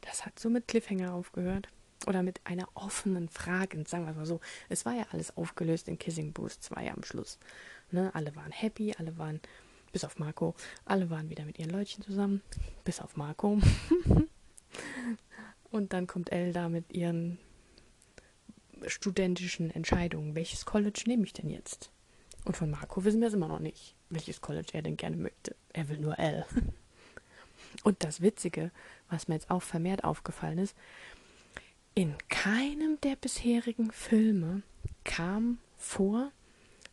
Das 0.01 0.25
hat 0.25 0.39
so 0.39 0.49
mit 0.49 0.67
Cliffhanger 0.67 1.13
aufgehört. 1.13 1.69
Oder 2.05 2.23
mit 2.23 2.41
einer 2.43 2.67
offenen 2.75 3.29
Frage, 3.29 3.83
sagen 3.87 4.05
wir 4.05 4.13
mal 4.13 4.25
so. 4.25 4.39
Es 4.69 4.85
war 4.85 4.93
ja 4.93 5.05
alles 5.11 5.35
aufgelöst 5.37 5.87
in 5.87 5.97
Kissing 5.97 6.33
Booth 6.33 6.51
2 6.51 6.91
am 6.91 7.03
Schluss. 7.03 7.39
Ne? 7.91 8.11
Alle 8.13 8.35
waren 8.35 8.51
happy, 8.51 8.93
alle 8.97 9.17
waren, 9.17 9.39
bis 9.91 10.03
auf 10.03 10.19
Marco, 10.19 10.55
alle 10.85 11.09
waren 11.09 11.29
wieder 11.29 11.45
mit 11.45 11.57
ihren 11.57 11.71
Leutchen 11.71 12.03
zusammen, 12.03 12.41
bis 12.83 12.99
auf 12.99 13.15
Marco. 13.15 13.59
Und 15.71 15.93
dann 15.93 16.07
kommt 16.07 16.31
Elda 16.31 16.69
mit 16.69 16.93
ihren 16.93 17.39
studentischen 18.87 19.71
Entscheidungen. 19.71 20.35
Welches 20.35 20.65
College 20.65 21.03
nehme 21.07 21.23
ich 21.23 21.33
denn 21.33 21.49
jetzt? 21.49 21.91
Und 22.45 22.55
von 22.55 22.69
Marco 22.69 23.03
wissen 23.03 23.21
wir 23.21 23.27
es 23.27 23.33
immer 23.33 23.47
noch 23.47 23.59
nicht, 23.59 23.95
welches 24.09 24.41
College 24.41 24.69
er 24.73 24.83
denn 24.83 24.97
gerne 24.97 25.15
möchte. 25.15 25.55
Er 25.73 25.89
will 25.89 25.97
nur 25.97 26.19
L. 26.19 26.45
Und 27.83 28.03
das 28.03 28.21
Witzige, 28.21 28.71
was 29.09 29.27
mir 29.27 29.35
jetzt 29.35 29.49
auch 29.49 29.63
vermehrt 29.63 30.03
aufgefallen 30.03 30.59
ist, 30.59 30.75
in 31.95 32.13
keinem 32.27 32.99
der 33.01 33.15
bisherigen 33.15 33.89
Filme 33.91 34.61
kam 35.05 35.59
vor, 35.77 36.31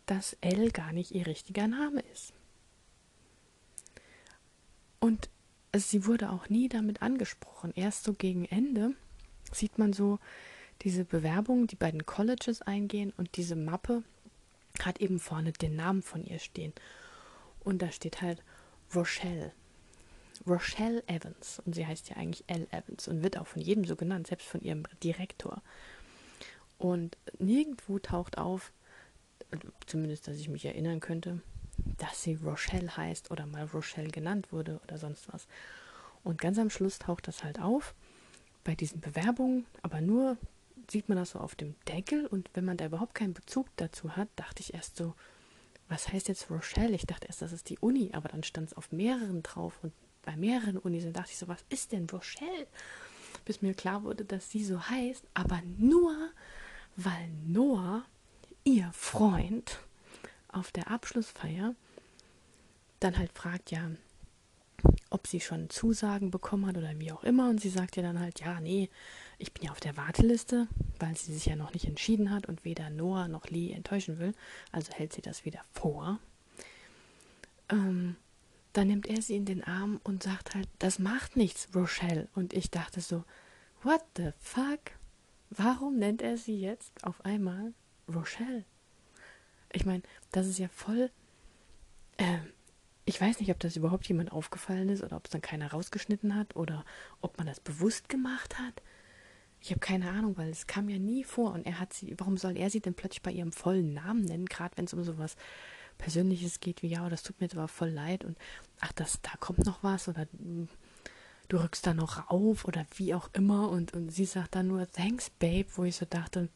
dass 0.06 0.36
L 0.40 0.70
gar 0.70 0.92
nicht 0.92 1.10
ihr 1.10 1.26
richtiger 1.26 1.66
Name 1.66 2.00
ist. 2.12 2.32
Und 5.00 5.28
sie 5.74 6.06
wurde 6.06 6.30
auch 6.30 6.48
nie 6.48 6.68
damit 6.68 7.02
angesprochen. 7.02 7.72
Erst 7.74 8.04
so 8.04 8.12
gegen 8.12 8.44
Ende 8.44 8.94
sieht 9.50 9.78
man 9.78 9.92
so 9.92 10.20
diese 10.82 11.04
Bewerbung, 11.04 11.66
die 11.66 11.76
bei 11.76 11.90
den 11.90 12.06
Colleges 12.06 12.62
eingehen 12.62 13.12
und 13.16 13.36
diese 13.36 13.56
Mappe 13.56 14.04
hat 14.80 15.00
eben 15.00 15.18
vorne 15.18 15.52
den 15.52 15.74
Namen 15.74 16.02
von 16.02 16.24
ihr 16.24 16.38
stehen. 16.38 16.72
Und 17.60 17.82
da 17.82 17.90
steht 17.90 18.22
halt 18.22 18.42
Rochelle. 18.94 19.52
Rochelle 20.46 21.02
Evans. 21.06 21.60
Und 21.64 21.74
sie 21.74 21.86
heißt 21.86 22.08
ja 22.10 22.16
eigentlich 22.16 22.44
Elle 22.46 22.66
Evans 22.70 23.08
und 23.08 23.22
wird 23.22 23.38
auch 23.38 23.46
von 23.46 23.62
jedem 23.62 23.84
so 23.84 23.96
genannt, 23.96 24.26
selbst 24.26 24.46
von 24.46 24.60
ihrem 24.60 24.84
Direktor. 25.02 25.62
Und 26.78 27.16
nirgendwo 27.38 27.98
taucht 27.98 28.38
auf, 28.38 28.72
zumindest 29.86 30.26
dass 30.26 30.36
ich 30.36 30.48
mich 30.48 30.64
erinnern 30.64 31.00
könnte, 31.00 31.40
dass 31.98 32.22
sie 32.22 32.34
Rochelle 32.34 32.96
heißt 32.96 33.30
oder 33.30 33.46
mal 33.46 33.64
Rochelle 33.64 34.10
genannt 34.10 34.52
wurde 34.52 34.80
oder 34.84 34.98
sonst 34.98 35.32
was. 35.32 35.46
Und 36.24 36.40
ganz 36.40 36.58
am 36.58 36.70
Schluss 36.70 36.98
taucht 36.98 37.28
das 37.28 37.44
halt 37.44 37.60
auf 37.60 37.94
bei 38.64 38.74
diesen 38.74 39.00
Bewerbungen, 39.00 39.66
aber 39.82 40.00
nur 40.00 40.36
sieht 40.90 41.08
man 41.08 41.18
das 41.18 41.30
so 41.30 41.40
auf 41.40 41.54
dem 41.54 41.74
Deckel 41.88 42.26
und 42.26 42.50
wenn 42.54 42.64
man 42.64 42.76
da 42.76 42.86
überhaupt 42.86 43.14
keinen 43.14 43.34
Bezug 43.34 43.66
dazu 43.76 44.16
hat, 44.16 44.28
dachte 44.36 44.60
ich 44.60 44.74
erst 44.74 44.96
so, 44.96 45.14
was 45.88 46.12
heißt 46.12 46.28
jetzt 46.28 46.50
Rochelle? 46.50 46.94
Ich 46.94 47.06
dachte 47.06 47.26
erst, 47.26 47.42
das 47.42 47.52
ist 47.52 47.68
die 47.68 47.78
Uni, 47.78 48.10
aber 48.12 48.28
dann 48.28 48.42
stand 48.42 48.68
es 48.68 48.76
auf 48.76 48.92
mehreren 48.92 49.42
drauf 49.42 49.78
und 49.82 49.92
bei 50.22 50.36
mehreren 50.36 50.78
Unis 50.78 51.04
und 51.04 51.16
dachte 51.16 51.30
ich 51.32 51.38
so, 51.38 51.48
was 51.48 51.64
ist 51.68 51.92
denn 51.92 52.08
Rochelle? 52.10 52.66
Bis 53.44 53.62
mir 53.62 53.74
klar 53.74 54.04
wurde, 54.04 54.24
dass 54.24 54.50
sie 54.50 54.64
so 54.64 54.80
heißt, 54.80 55.24
aber 55.34 55.60
nur, 55.78 56.14
weil 56.96 57.28
Noah, 57.46 58.04
ihr 58.64 58.90
Freund, 58.92 59.80
auf 60.48 60.70
der 60.70 60.90
Abschlussfeier 60.90 61.74
dann 63.00 63.18
halt 63.18 63.32
fragt, 63.32 63.70
ja, 63.70 63.90
ob 65.10 65.26
sie 65.26 65.40
schon 65.40 65.70
Zusagen 65.70 66.30
bekommen 66.30 66.66
hat 66.66 66.76
oder 66.76 66.98
wie 66.98 67.12
auch 67.12 67.24
immer. 67.24 67.48
Und 67.48 67.60
sie 67.60 67.68
sagt 67.68 67.96
ja 67.96 68.02
dann 68.02 68.20
halt, 68.20 68.40
ja, 68.40 68.60
nee, 68.60 68.88
ich 69.38 69.52
bin 69.52 69.64
ja 69.64 69.72
auf 69.72 69.80
der 69.80 69.96
Warteliste, 69.96 70.68
weil 70.98 71.16
sie 71.16 71.32
sich 71.32 71.46
ja 71.46 71.56
noch 71.56 71.72
nicht 71.74 71.86
entschieden 71.86 72.30
hat 72.30 72.46
und 72.46 72.64
weder 72.64 72.90
Noah 72.90 73.28
noch 73.28 73.46
Lee 73.48 73.72
enttäuschen 73.72 74.18
will. 74.18 74.34
Also 74.70 74.92
hält 74.92 75.12
sie 75.12 75.22
das 75.22 75.44
wieder 75.44 75.60
vor. 75.72 76.18
Ähm, 77.68 78.16
dann 78.72 78.88
nimmt 78.88 79.06
er 79.06 79.20
sie 79.20 79.36
in 79.36 79.44
den 79.44 79.62
Arm 79.64 80.00
und 80.02 80.22
sagt 80.22 80.54
halt, 80.54 80.68
das 80.78 80.98
macht 80.98 81.36
nichts, 81.36 81.68
Rochelle. 81.74 82.28
Und 82.34 82.52
ich 82.52 82.70
dachte 82.70 83.00
so, 83.00 83.24
what 83.82 84.02
the 84.16 84.30
fuck? 84.38 84.80
Warum 85.50 85.98
nennt 85.98 86.22
er 86.22 86.36
sie 86.36 86.58
jetzt 86.58 87.04
auf 87.04 87.24
einmal 87.24 87.74
Rochelle? 88.12 88.64
Ich 89.72 89.84
meine, 89.84 90.02
das 90.30 90.46
ist 90.46 90.58
ja 90.58 90.68
voll. 90.68 91.10
Äh, 92.16 92.38
ich 93.04 93.20
weiß 93.20 93.40
nicht, 93.40 93.50
ob 93.50 93.58
das 93.58 93.76
überhaupt 93.76 94.06
jemand 94.06 94.32
aufgefallen 94.32 94.88
ist 94.88 95.02
oder 95.02 95.16
ob 95.16 95.26
es 95.26 95.30
dann 95.30 95.40
keiner 95.40 95.70
rausgeschnitten 95.70 96.34
hat 96.34 96.56
oder 96.56 96.84
ob 97.20 97.36
man 97.36 97.46
das 97.46 97.60
bewusst 97.60 98.08
gemacht 98.08 98.58
hat. 98.58 98.82
Ich 99.60 99.70
habe 99.70 99.80
keine 99.80 100.10
Ahnung, 100.10 100.36
weil 100.36 100.50
es 100.50 100.66
kam 100.66 100.88
ja 100.88 100.98
nie 100.98 101.24
vor 101.24 101.52
und 101.52 101.66
er 101.66 101.78
hat 101.78 101.92
sie, 101.92 102.14
warum 102.18 102.36
soll 102.36 102.56
er 102.56 102.70
sie 102.70 102.80
denn 102.80 102.94
plötzlich 102.94 103.22
bei 103.22 103.32
ihrem 103.32 103.52
vollen 103.52 103.94
Namen 103.94 104.22
nennen, 104.22 104.46
gerade 104.46 104.76
wenn 104.76 104.86
es 104.86 104.94
um 104.94 105.02
sowas 105.04 105.36
Persönliches 105.98 106.60
geht, 106.60 106.82
wie 106.82 106.88
ja, 106.88 107.08
das 107.08 107.22
tut 107.22 107.40
mir 107.40 107.46
jetzt 107.46 107.56
aber 107.56 107.68
voll 107.68 107.90
leid 107.90 108.24
und 108.24 108.36
ach, 108.80 108.92
das, 108.92 109.20
da 109.22 109.30
kommt 109.38 109.64
noch 109.66 109.82
was 109.82 110.08
oder 110.08 110.26
du 111.48 111.56
rückst 111.56 111.86
da 111.86 111.94
noch 111.94 112.30
auf 112.30 112.64
oder 112.64 112.86
wie 112.96 113.14
auch 113.14 113.28
immer 113.32 113.68
und, 113.70 113.92
und 113.94 114.10
sie 114.10 114.24
sagt 114.24 114.54
dann 114.54 114.68
nur 114.68 114.90
Thanks, 114.90 115.30
Babe, 115.30 115.66
wo 115.76 115.84
ich 115.84 115.96
so 115.96 116.06
dachte, 116.06 116.48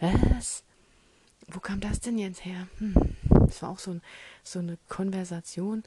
was? 0.00 0.64
Wo 1.48 1.60
kam 1.60 1.80
das 1.80 2.00
denn 2.00 2.18
jetzt 2.18 2.44
her? 2.44 2.68
Hm. 2.78 2.94
Das 3.30 3.62
war 3.62 3.70
auch 3.70 3.78
so, 3.78 3.92
ein, 3.92 4.02
so 4.44 4.58
eine 4.58 4.76
Konversation. 4.88 5.82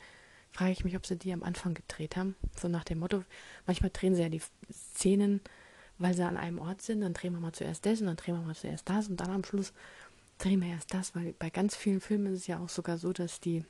Frage 0.52 0.72
ich 0.72 0.84
mich, 0.84 0.96
ob 0.98 1.06
sie 1.06 1.16
die 1.16 1.32
am 1.32 1.44
Anfang 1.44 1.76
gedreht 1.76 2.18
haben. 2.18 2.36
So 2.60 2.68
nach 2.68 2.84
dem 2.84 3.00
Motto, 3.00 3.24
manchmal 3.68 3.92
drehen 3.92 4.16
sie 4.16 4.24
ja 4.24 4.30
die 4.30 4.42
Szenen, 4.72 5.40
weil 6.00 6.16
sie 6.16 6.26
an 6.26 6.36
einem 6.36 6.58
Ort 6.58 6.82
sind, 6.82 7.02
dann 7.02 7.14
drehen 7.14 7.34
wir 7.34 7.40
mal 7.40 7.54
zuerst 7.54 7.86
das 7.86 8.02
und 8.02 8.08
dann 8.08 8.18
drehen 8.18 8.36
wir 8.36 8.42
mal 8.42 8.56
zuerst 8.56 8.90
das 8.90 9.08
und 9.08 9.18
dann 9.18 9.30
am 9.30 9.44
Schluss 9.44 9.72
wir 10.44 10.70
erst 10.70 10.94
das, 10.94 11.16
weil 11.16 11.34
bei 11.34 11.50
ganz 11.50 11.76
vielen 11.76 12.02
Filmen 12.02 12.34
ist 12.34 12.42
es 12.42 12.48
ja 12.48 12.60
auch 12.60 12.70
sogar 12.70 12.98
so, 12.98 13.14
dass 13.14 13.40
die 13.40 13.64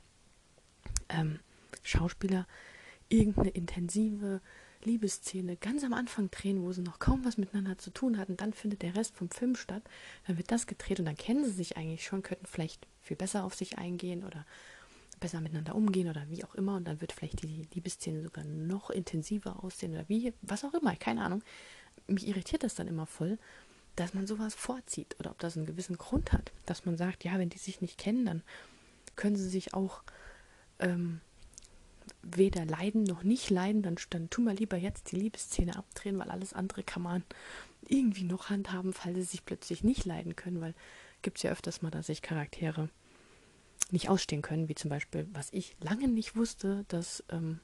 ähm, 1.08 1.38
Schauspieler 1.82 2.46
irgendeine 3.08 3.50
intensive 3.50 4.40
Liebesszene 4.84 5.56
ganz 5.56 5.84
am 5.84 5.92
Anfang 5.92 6.30
drehen, 6.30 6.62
wo 6.62 6.72
sie 6.72 6.82
noch 6.82 6.98
kaum 6.98 7.24
was 7.24 7.36
miteinander 7.36 7.78
zu 7.78 7.90
tun 7.90 8.18
hatten. 8.18 8.36
Dann 8.36 8.52
findet 8.52 8.82
der 8.82 8.96
Rest 8.96 9.16
vom 9.16 9.30
Film 9.30 9.54
statt. 9.54 9.82
Dann 10.26 10.38
wird 10.38 10.50
das 10.50 10.66
gedreht 10.66 10.98
und 10.98 11.06
dann 11.06 11.16
kennen 11.16 11.44
sie 11.44 11.52
sich 11.52 11.76
eigentlich 11.76 12.04
schon, 12.04 12.22
könnten 12.22 12.46
vielleicht 12.46 12.86
viel 13.00 13.16
besser 13.16 13.44
auf 13.44 13.54
sich 13.54 13.78
eingehen 13.78 14.24
oder 14.24 14.44
besser 15.20 15.40
miteinander 15.40 15.74
umgehen 15.74 16.08
oder 16.08 16.28
wie 16.28 16.44
auch 16.44 16.54
immer. 16.54 16.76
Und 16.76 16.84
dann 16.84 17.00
wird 17.00 17.12
vielleicht 17.12 17.42
die 17.42 17.68
Liebesszene 17.74 18.22
sogar 18.22 18.44
noch 18.44 18.90
intensiver 18.90 19.62
aussehen 19.62 19.92
oder 19.92 20.08
wie, 20.08 20.32
was 20.42 20.64
auch 20.64 20.74
immer, 20.74 20.96
keine 20.96 21.22
Ahnung. 21.22 21.42
Mich 22.08 22.26
irritiert 22.26 22.64
das 22.64 22.74
dann 22.74 22.88
immer 22.88 23.06
voll, 23.06 23.38
dass 23.96 24.14
man 24.14 24.26
sowas 24.26 24.54
vorzieht 24.54 25.16
oder 25.18 25.30
ob 25.30 25.38
das 25.38 25.56
einen 25.56 25.66
gewissen 25.66 25.98
Grund 25.98 26.32
hat, 26.32 26.52
dass 26.66 26.84
man 26.84 26.96
sagt, 26.96 27.24
ja, 27.24 27.38
wenn 27.38 27.50
die 27.50 27.58
sich 27.58 27.80
nicht 27.80 27.98
kennen, 27.98 28.24
dann 28.24 28.42
können 29.16 29.36
sie 29.36 29.48
sich 29.48 29.74
auch 29.74 30.02
ähm, 30.78 31.20
weder 32.22 32.64
leiden 32.64 33.04
noch 33.04 33.22
nicht 33.22 33.50
leiden, 33.50 33.82
dann, 33.82 33.96
dann 34.10 34.30
tun 34.30 34.44
wir 34.44 34.54
lieber 34.54 34.76
jetzt 34.76 35.12
die 35.12 35.16
Liebesszene 35.16 35.76
abdrehen, 35.76 36.18
weil 36.18 36.30
alles 36.30 36.52
andere 36.52 36.82
kann 36.82 37.02
man 37.02 37.24
irgendwie 37.88 38.24
noch 38.24 38.50
handhaben, 38.50 38.92
falls 38.92 39.16
sie 39.16 39.22
sich 39.22 39.44
plötzlich 39.44 39.84
nicht 39.84 40.04
leiden 40.04 40.36
können, 40.36 40.60
weil 40.60 40.74
gibt 41.20 41.38
es 41.38 41.42
ja 41.42 41.50
öfters 41.50 41.82
mal, 41.82 41.90
dass 41.90 42.06
sich 42.06 42.22
Charaktere 42.22 42.88
nicht 43.90 44.08
ausstehen 44.08 44.42
können, 44.42 44.68
wie 44.68 44.74
zum 44.74 44.90
Beispiel, 44.90 45.28
was 45.32 45.52
ich 45.52 45.76
lange 45.80 46.08
nicht 46.08 46.36
wusste, 46.36 46.84
dass, 46.88 47.22
ähm, 47.30 47.60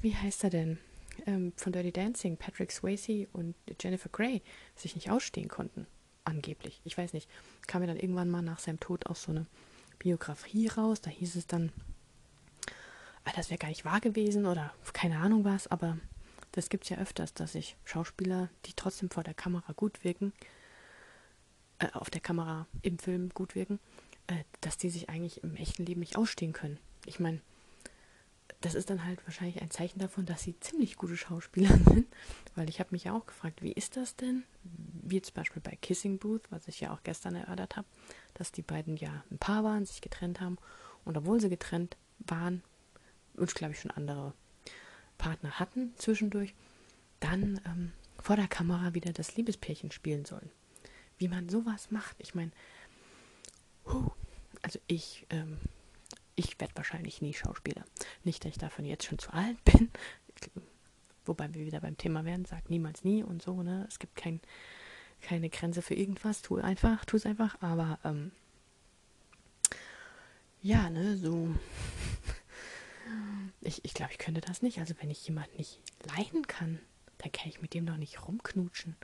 wie 0.00 0.14
heißt 0.14 0.44
er 0.44 0.50
denn, 0.50 0.78
ähm, 1.26 1.52
von 1.56 1.72
Dirty 1.72 1.92
Dancing, 1.92 2.36
Patrick 2.36 2.72
Swayze 2.72 3.28
und 3.32 3.54
Jennifer 3.80 4.08
Grey 4.08 4.42
sich 4.76 4.94
nicht 4.94 5.10
ausstehen 5.10 5.48
konnten, 5.48 5.86
angeblich. 6.24 6.80
Ich 6.84 6.96
weiß 6.96 7.12
nicht, 7.12 7.28
kam 7.66 7.80
mir 7.80 7.86
dann 7.86 7.98
irgendwann 7.98 8.30
mal 8.30 8.42
nach 8.42 8.58
seinem 8.58 8.80
Tod 8.80 9.06
auch 9.06 9.16
so 9.16 9.32
eine 9.32 9.46
Biografie 9.98 10.68
raus, 10.68 11.00
da 11.00 11.10
hieß 11.10 11.36
es 11.36 11.46
dann, 11.46 11.72
ah, 13.24 13.32
das 13.36 13.50
wäre 13.50 13.58
gar 13.58 13.68
nicht 13.68 13.84
wahr 13.84 14.00
gewesen 14.00 14.46
oder 14.46 14.72
keine 14.92 15.18
Ahnung 15.18 15.44
was, 15.44 15.66
aber 15.66 15.98
das 16.52 16.68
gibt 16.68 16.84
es 16.84 16.90
ja 16.90 16.98
öfters, 16.98 17.34
dass 17.34 17.52
sich 17.52 17.76
Schauspieler, 17.84 18.48
die 18.66 18.72
trotzdem 18.74 19.10
vor 19.10 19.22
der 19.22 19.34
Kamera 19.34 19.72
gut 19.72 20.02
wirken, 20.02 20.32
äh, 21.78 21.88
auf 21.92 22.10
der 22.10 22.20
Kamera 22.20 22.66
im 22.82 22.98
Film 22.98 23.28
gut 23.30 23.54
wirken, 23.54 23.78
äh, 24.26 24.44
dass 24.60 24.76
die 24.76 24.90
sich 24.90 25.08
eigentlich 25.08 25.42
im 25.44 25.56
echten 25.56 25.84
Leben 25.84 26.00
nicht 26.00 26.16
ausstehen 26.16 26.52
können. 26.52 26.78
Ich 27.06 27.20
meine, 27.20 27.40
das 28.60 28.74
ist 28.74 28.90
dann 28.90 29.04
halt 29.04 29.24
wahrscheinlich 29.26 29.60
ein 29.62 29.70
Zeichen 29.70 29.98
davon, 29.98 30.26
dass 30.26 30.42
sie 30.42 30.58
ziemlich 30.60 30.96
gute 30.96 31.16
Schauspieler 31.16 31.76
sind, 31.84 32.06
weil 32.54 32.68
ich 32.68 32.80
habe 32.80 32.90
mich 32.92 33.04
ja 33.04 33.16
auch 33.16 33.26
gefragt, 33.26 33.62
wie 33.62 33.72
ist 33.72 33.96
das 33.96 34.16
denn? 34.16 34.44
Wie 34.62 35.22
zum 35.22 35.34
Beispiel 35.34 35.62
bei 35.62 35.76
Kissing 35.76 36.18
Booth, 36.18 36.50
was 36.50 36.68
ich 36.68 36.80
ja 36.80 36.92
auch 36.92 37.02
gestern 37.02 37.34
erörtert 37.34 37.76
habe, 37.76 37.86
dass 38.34 38.52
die 38.52 38.62
beiden 38.62 38.96
ja 38.96 39.24
ein 39.30 39.38
Paar 39.38 39.64
waren, 39.64 39.86
sich 39.86 40.00
getrennt 40.00 40.40
haben 40.40 40.58
und 41.04 41.16
obwohl 41.16 41.40
sie 41.40 41.48
getrennt 41.48 41.96
waren, 42.18 42.62
und 43.34 43.54
glaube 43.54 43.72
ich 43.72 43.80
schon 43.80 43.90
andere 43.90 44.34
Partner 45.18 45.58
hatten 45.58 45.92
zwischendurch, 45.96 46.54
dann 47.20 47.60
ähm, 47.66 47.92
vor 48.18 48.36
der 48.36 48.48
Kamera 48.48 48.94
wieder 48.94 49.12
das 49.12 49.36
Liebespärchen 49.36 49.90
spielen 49.90 50.24
sollen. 50.24 50.50
Wie 51.18 51.28
man 51.28 51.48
sowas 51.48 51.90
macht. 51.90 52.16
Ich 52.18 52.34
meine, 52.34 52.50
also 54.62 54.78
ich, 54.86 55.26
ähm, 55.30 55.58
ich 56.40 56.58
werde 56.58 56.74
wahrscheinlich 56.76 57.20
nie 57.20 57.34
Schauspieler. 57.34 57.84
Nicht, 58.24 58.44
dass 58.44 58.52
ich 58.52 58.58
davon 58.58 58.84
jetzt 58.84 59.04
schon 59.04 59.18
zu 59.18 59.32
alt 59.32 59.62
bin. 59.64 59.90
Wobei 61.26 61.52
wir 61.52 61.66
wieder 61.66 61.80
beim 61.80 61.96
Thema 61.96 62.24
werden, 62.24 62.46
sagt 62.46 62.70
niemals 62.70 63.04
nie 63.04 63.22
und 63.22 63.42
so, 63.42 63.62
ne? 63.62 63.84
Es 63.88 63.98
gibt 63.98 64.16
kein, 64.16 64.40
keine 65.20 65.50
Grenze 65.50 65.82
für 65.82 65.94
irgendwas. 65.94 66.42
Tu 66.42 66.56
einfach, 66.56 67.04
tu 67.04 67.16
es 67.16 67.26
einfach. 67.26 67.60
Aber 67.60 67.98
ähm, 68.04 68.32
ja, 70.62 70.90
ne, 70.90 71.16
so. 71.16 71.54
Ich, 73.62 73.84
ich 73.84 73.92
glaube, 73.92 74.12
ich 74.12 74.18
könnte 74.18 74.40
das 74.40 74.62
nicht. 74.62 74.78
Also 74.78 74.94
wenn 75.00 75.10
ich 75.10 75.26
jemanden 75.26 75.56
nicht 75.56 75.80
leiden 76.16 76.46
kann, 76.46 76.78
dann 77.18 77.32
kann 77.32 77.48
ich 77.48 77.60
mit 77.60 77.74
dem 77.74 77.84
doch 77.84 77.96
nicht 77.96 78.26
rumknutschen 78.26 78.96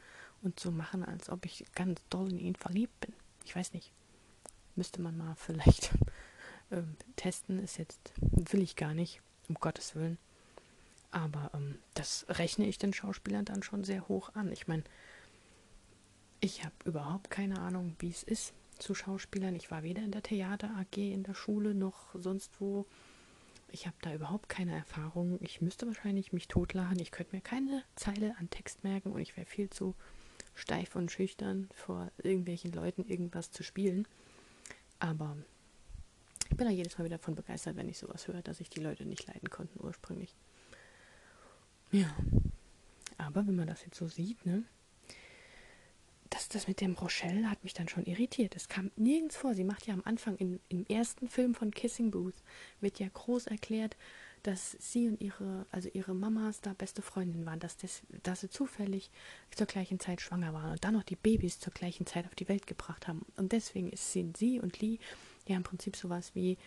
und 0.43 0.59
so 0.59 0.71
machen, 0.71 1.05
als 1.05 1.29
ob 1.29 1.45
ich 1.45 1.67
ganz 1.75 2.01
doll 2.09 2.31
in 2.31 2.39
ihn 2.39 2.55
verliebt 2.55 2.99
bin. 3.01 3.13
Ich 3.45 3.55
weiß 3.55 3.75
nicht. 3.75 3.93
Müsste 4.77 5.03
man 5.03 5.19
mal 5.19 5.35
vielleicht 5.35 5.91
ähm, 6.71 6.97
testen. 7.17 7.59
Ist 7.59 7.79
jetzt, 7.79 8.13
will 8.21 8.63
ich 8.63 8.77
gar 8.77 8.95
nicht, 8.95 9.21
um 9.49 9.55
Gottes 9.57 9.95
Willen. 9.95 10.19
Aber 11.11 11.51
ähm, 11.55 11.79
das 11.95 12.27
rechne 12.29 12.67
ich 12.67 12.79
den 12.79 12.93
Schauspielern 12.93 13.45
dann 13.45 13.63
schon 13.63 13.85
sehr 13.85 14.09
hoch 14.09 14.35
an. 14.35 14.53
Ich 14.53 14.69
meine, 14.69 14.85
ich 16.41 16.65
habe 16.65 16.75
überhaupt 16.85 17.31
keine 17.31 17.61
Ahnung, 17.61 17.97
wie 17.99 18.11
es 18.11 18.23
ist 18.23 18.53
zu 18.79 18.95
Schauspielern. 18.95 19.57
Ich 19.57 19.71
war 19.71 19.83
weder 19.83 20.03
in 20.03 20.11
der 20.11 20.23
Theater 20.23 20.71
AG 20.77 20.97
in 20.99 21.23
der 21.23 21.35
Schule 21.35 21.75
noch 21.75 22.15
sonst 22.15 22.53
wo. 22.61 22.87
Ich 23.73 23.87
habe 23.87 23.97
da 24.03 24.15
überhaupt 24.15 24.49
keine 24.49 24.75
Erfahrung. 24.77 25.39
Ich 25.41 25.61
müsste 25.61 25.87
wahrscheinlich 25.87 26.33
mich 26.33 26.49
totlachen. 26.49 26.99
Ich 27.01 27.11
könnte 27.11 27.35
mir 27.35 27.43
keine 27.43 27.83
Zeile 27.95 28.35
an 28.39 28.51
Text 28.51 28.85
merken 28.85 29.13
und 29.13 29.21
ich 29.21 29.37
wäre 29.37 29.47
viel 29.47 29.71
zu 29.71 29.95
steif 30.55 30.97
und 30.97 31.11
schüchtern 31.11 31.69
vor 31.75 32.11
irgendwelchen 32.23 32.73
Leuten 32.73 33.05
irgendwas 33.05 33.51
zu 33.51 33.63
spielen. 33.63 34.07
Aber 34.99 35.37
ich 36.57 36.59
bin 36.59 36.69
da 36.69 36.73
jedes 36.73 36.97
Mal 36.97 37.05
wieder 37.05 37.19
von 37.19 37.35
begeistert, 37.35 37.77
wenn 37.77 37.87
ich 37.87 37.99
sowas 37.99 38.29
höre, 38.29 38.41
dass 38.41 38.61
ich 38.61 38.71
die 38.71 38.81
Leute 38.81 39.05
nicht 39.05 39.27
leiden 39.27 39.51
konnten 39.51 39.79
ursprünglich. 39.85 40.35
Ja. 41.93 42.17
Aber 43.19 43.47
wenn 43.47 43.57
man 43.57 43.67
das 43.67 43.85
jetzt 43.85 43.99
so 43.99 44.09
sieht, 44.09 44.47
ne? 44.47 44.65
Das, 46.31 46.49
das 46.49 46.67
mit 46.67 46.81
dem 46.81 46.95
Rochelle 46.95 47.51
hat 47.51 47.63
mich 47.63 47.75
dann 47.75 47.89
schon 47.89 48.07
irritiert. 48.07 48.57
Es 48.57 48.69
kam 48.69 48.91
nirgends 48.97 49.37
vor. 49.37 49.55
Sie 49.55 49.65
macht 49.65 49.87
ja 49.87 49.93
am 49.93 50.01
Anfang 50.07 50.37
in, 50.37 50.59
im 50.71 50.87
ersten 50.87 51.29
Film 51.29 51.55
von 51.55 51.73
Kissing 51.73 52.11
Booth, 52.11 52.43
wird 52.81 53.01
ja 53.01 53.09
groß 53.13 53.49
erklärt, 53.49 53.95
dass 54.43 54.79
sie 54.81 55.09
und 55.09 55.21
ihre, 55.21 55.67
also 55.71 55.91
ihre 55.93 56.15
Mamas 56.15 56.63
da 56.63 56.73
beste 56.73 57.03
Freundinnen 57.03 57.45
waren, 57.45 57.61
dass, 57.61 57.77
das, 57.77 58.01
dass 58.23 58.41
sie 58.41 58.49
zufällig 58.49 59.11
zur 59.55 59.67
gleichen 59.67 60.01
Zeit 60.01 60.23
schwanger 60.23 60.55
waren 60.55 60.73
und 60.73 60.85
dann 60.85 60.95
noch 60.95 61.03
die 61.03 61.17
Babys 61.17 61.61
zur 61.61 61.75
gleichen 61.75 62.07
Zeit 62.07 62.25
auf 62.25 62.35
die 62.35 62.49
Welt 62.49 62.67
gebracht 62.67 63.09
haben. 63.09 63.27
Und 63.37 63.53
deswegen 63.53 63.95
sind 63.95 64.39
sie 64.39 64.59
und 64.59 64.81
Lee 64.81 65.01
ja 65.49 65.57
im 65.57 65.63
Prinzip 65.63 65.97
sowas 65.97 66.35
wie 66.35 66.59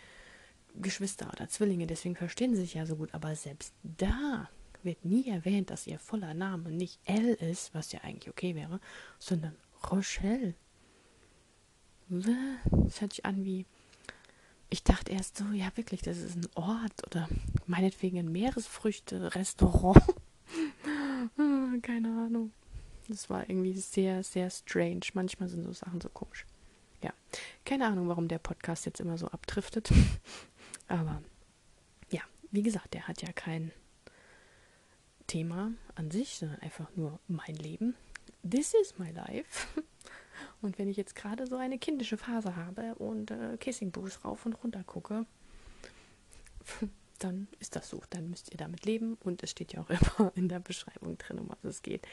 Geschwister 0.76 1.30
oder 1.34 1.50
Zwillinge, 1.50 1.88
deswegen 1.88 2.16
verstehen 2.16 2.56
sie 2.56 2.62
sich 2.62 2.76
ja 2.76 2.86
so 2.86 2.96
gut. 2.96 3.14
Aber 3.14 3.36
selbst 3.36 3.74
da 3.84 4.50
wird 4.84 5.04
nie 5.04 5.28
erwähnt, 5.28 5.70
dass 5.70 5.88
ihr 5.88 6.00
voller 6.00 6.34
Name 6.34 6.72
nicht 6.72 7.00
Elle 7.06 7.34
ist, 7.34 7.74
was 7.74 7.92
ja 7.92 8.02
eigentlich 8.02 8.30
okay 8.30 8.56
wäre, 8.56 8.80
sondern 9.18 9.56
Rochelle. 9.92 10.54
Das 12.10 13.02
hört 13.02 13.14
sich 13.14 13.26
an 13.26 13.46
wie. 13.46 13.66
Ich 14.72 14.84
dachte 14.84 15.12
erst 15.12 15.38
so, 15.38 15.46
ja 15.46 15.72
wirklich, 15.76 16.02
das 16.02 16.18
ist 16.20 16.36
ein 16.36 16.48
Ort 16.56 17.06
oder 17.08 17.28
meinetwegen 17.66 18.20
ein 18.20 18.32
Meeresfrüchte-Restaurant. 18.32 20.02
Keine 21.82 22.08
Ahnung. 22.10 22.52
Das 23.08 23.30
war 23.32 23.50
irgendwie 23.50 23.74
sehr, 23.74 24.24
sehr 24.24 24.52
strange. 24.52 25.02
Manchmal 25.14 25.50
sind 25.50 25.64
so 25.64 25.74
Sachen 25.74 26.00
so 26.00 26.10
komisch. 26.10 26.46
Ja, 27.02 27.14
keine 27.66 27.88
Ahnung, 27.88 28.08
warum 28.10 28.28
der 28.28 28.40
Podcast 28.40 28.86
jetzt 28.86 29.00
immer 29.00 29.18
so 29.18 29.28
abdriftet. 29.28 29.90
Aber 30.88 31.22
ja, 32.10 32.22
wie 32.52 32.64
gesagt, 32.64 32.94
der 32.94 33.08
hat 33.08 33.22
ja 33.22 33.32
kein 33.32 33.72
Thema 35.28 35.72
an 35.96 36.12
sich, 36.12 36.38
sondern 36.38 36.60
einfach 36.60 36.90
nur 36.96 37.20
mein 37.28 37.56
Leben. 37.56 37.96
This 38.50 38.74
is 38.74 38.98
my 38.98 39.12
life. 39.12 39.68
Und 40.62 40.78
wenn 40.78 40.90
ich 40.90 40.98
jetzt 40.98 41.16
gerade 41.16 41.48
so 41.48 41.58
eine 41.58 41.78
kindische 41.78 42.18
Phase 42.18 42.56
habe 42.56 42.96
und 42.96 43.32
äh, 43.32 43.58
Kissing 43.58 43.92
Booth 43.92 44.24
rauf 44.24 44.46
und 44.46 44.54
runter 44.64 44.84
gucke, 44.84 45.26
dann 47.20 47.48
ist 47.60 47.76
das 47.76 47.90
so. 47.90 48.02
Dann 48.10 48.30
müsst 48.30 48.52
ihr 48.52 48.58
damit 48.58 48.86
leben 48.86 49.18
und 49.24 49.44
es 49.44 49.52
steht 49.52 49.74
ja 49.74 49.82
auch 49.82 49.90
immer 49.90 50.32
in 50.36 50.50
der 50.50 50.60
Beschreibung 50.60 51.18
drin, 51.18 51.40
um 51.40 51.50
was 51.50 51.64
es 51.64 51.82
geht. 51.82 52.08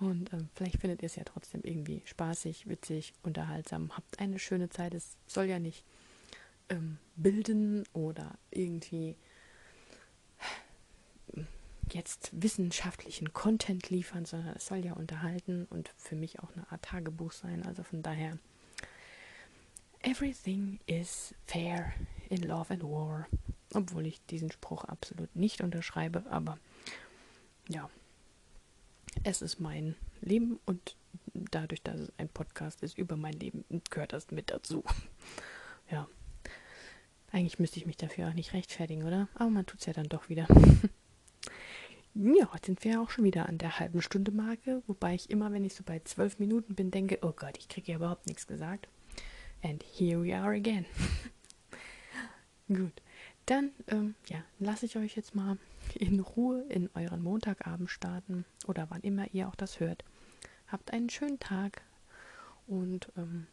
Und 0.00 0.32
ähm, 0.32 0.48
vielleicht 0.54 0.80
findet 0.80 1.02
ihr 1.02 1.06
es 1.06 1.16
ja 1.16 1.24
trotzdem 1.24 1.62
irgendwie 1.62 2.02
spaßig, 2.04 2.68
witzig, 2.68 3.14
unterhaltsam. 3.22 3.96
Habt 3.96 4.18
eine 4.18 4.38
schöne 4.38 4.68
Zeit. 4.68 4.94
Es 4.94 5.16
soll 5.26 5.46
ja 5.46 5.58
nicht 5.58 5.84
ähm, 6.68 6.98
bilden 7.16 7.84
oder 7.92 8.32
irgendwie 8.50 9.16
jetzt 11.92 12.30
wissenschaftlichen 12.32 13.32
Content 13.32 13.90
liefern, 13.90 14.24
sondern 14.24 14.54
es 14.56 14.66
soll 14.66 14.84
ja 14.84 14.94
unterhalten 14.94 15.66
und 15.70 15.90
für 15.96 16.16
mich 16.16 16.40
auch 16.40 16.52
eine 16.54 16.70
Art 16.70 16.82
Tagebuch 16.82 17.32
sein. 17.32 17.64
Also 17.64 17.82
von 17.82 18.02
daher, 18.02 18.38
everything 20.00 20.80
is 20.86 21.34
fair 21.46 21.92
in 22.28 22.42
love 22.42 22.72
and 22.72 22.82
war. 22.82 23.26
Obwohl 23.72 24.06
ich 24.06 24.24
diesen 24.26 24.50
Spruch 24.50 24.84
absolut 24.84 25.34
nicht 25.34 25.60
unterschreibe, 25.60 26.24
aber 26.30 26.58
ja, 27.68 27.90
es 29.22 29.42
ist 29.42 29.60
mein 29.60 29.94
Leben 30.20 30.58
und 30.66 30.96
dadurch, 31.32 31.82
dass 31.82 32.00
es 32.00 32.12
ein 32.18 32.28
Podcast 32.28 32.82
ist 32.82 32.98
über 32.98 33.16
mein 33.16 33.34
Leben, 33.34 33.64
gehört 33.90 34.12
das 34.12 34.30
mit 34.30 34.50
dazu. 34.50 34.84
ja. 35.90 36.08
Eigentlich 37.32 37.58
müsste 37.58 37.78
ich 37.78 37.86
mich 37.86 37.96
dafür 37.96 38.28
auch 38.28 38.34
nicht 38.34 38.52
rechtfertigen, 38.52 39.04
oder? 39.04 39.28
Aber 39.34 39.50
man 39.50 39.66
tut 39.66 39.80
es 39.80 39.86
ja 39.86 39.92
dann 39.92 40.08
doch 40.08 40.28
wieder. 40.28 40.46
Ja, 42.16 42.48
jetzt 42.54 42.66
sind 42.66 42.84
wir 42.84 42.92
ja 42.92 43.02
auch 43.02 43.10
schon 43.10 43.24
wieder 43.24 43.48
an 43.48 43.58
der 43.58 43.80
halben 43.80 44.00
Stunde 44.00 44.30
Marke, 44.30 44.84
wobei 44.86 45.16
ich 45.16 45.30
immer, 45.30 45.52
wenn 45.52 45.64
ich 45.64 45.74
so 45.74 45.82
bei 45.82 45.98
zwölf 45.98 46.38
Minuten 46.38 46.76
bin, 46.76 46.92
denke, 46.92 47.18
oh 47.22 47.32
Gott, 47.32 47.58
ich 47.58 47.68
kriege 47.68 47.90
ja 47.90 47.96
überhaupt 47.98 48.28
nichts 48.28 48.46
gesagt. 48.46 48.86
And 49.62 49.82
here 49.82 50.22
we 50.22 50.32
are 50.32 50.54
again. 50.54 50.86
Gut, 52.68 53.02
dann 53.46 53.70
ähm, 53.88 54.14
ja, 54.26 54.42
lasse 54.58 54.86
ich 54.86 54.96
euch 54.96 55.16
jetzt 55.16 55.34
mal 55.34 55.58
in 55.94 56.20
Ruhe 56.20 56.62
in 56.68 56.88
euren 56.94 57.22
Montagabend 57.22 57.90
starten 57.90 58.44
oder 58.66 58.86
wann 58.90 59.02
immer 59.02 59.26
ihr 59.32 59.48
auch 59.48 59.54
das 59.54 59.80
hört. 59.80 60.04
Habt 60.68 60.92
einen 60.92 61.10
schönen 61.10 61.38
Tag 61.38 61.82
und 62.66 63.12
ähm, 63.16 63.46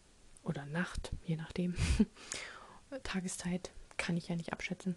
oder 0.43 0.65
Nacht, 0.65 1.11
je 1.23 1.35
nachdem. 1.35 1.75
Tageszeit 3.03 3.71
kann 3.97 4.17
ich 4.17 4.27
ja 4.27 4.35
nicht 4.35 4.53
abschätzen. 4.53 4.95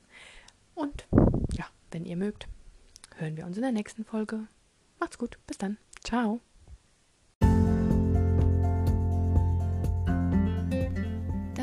Und 0.74 1.06
ja, 1.52 1.66
wenn 1.90 2.04
ihr 2.04 2.16
mögt, 2.16 2.48
hören 3.16 3.36
wir 3.36 3.46
uns 3.46 3.56
in 3.56 3.62
der 3.62 3.72
nächsten 3.72 4.04
Folge. 4.04 4.46
Macht's 4.98 5.18
gut, 5.18 5.38
bis 5.46 5.58
dann. 5.58 5.76
Ciao. 6.02 6.40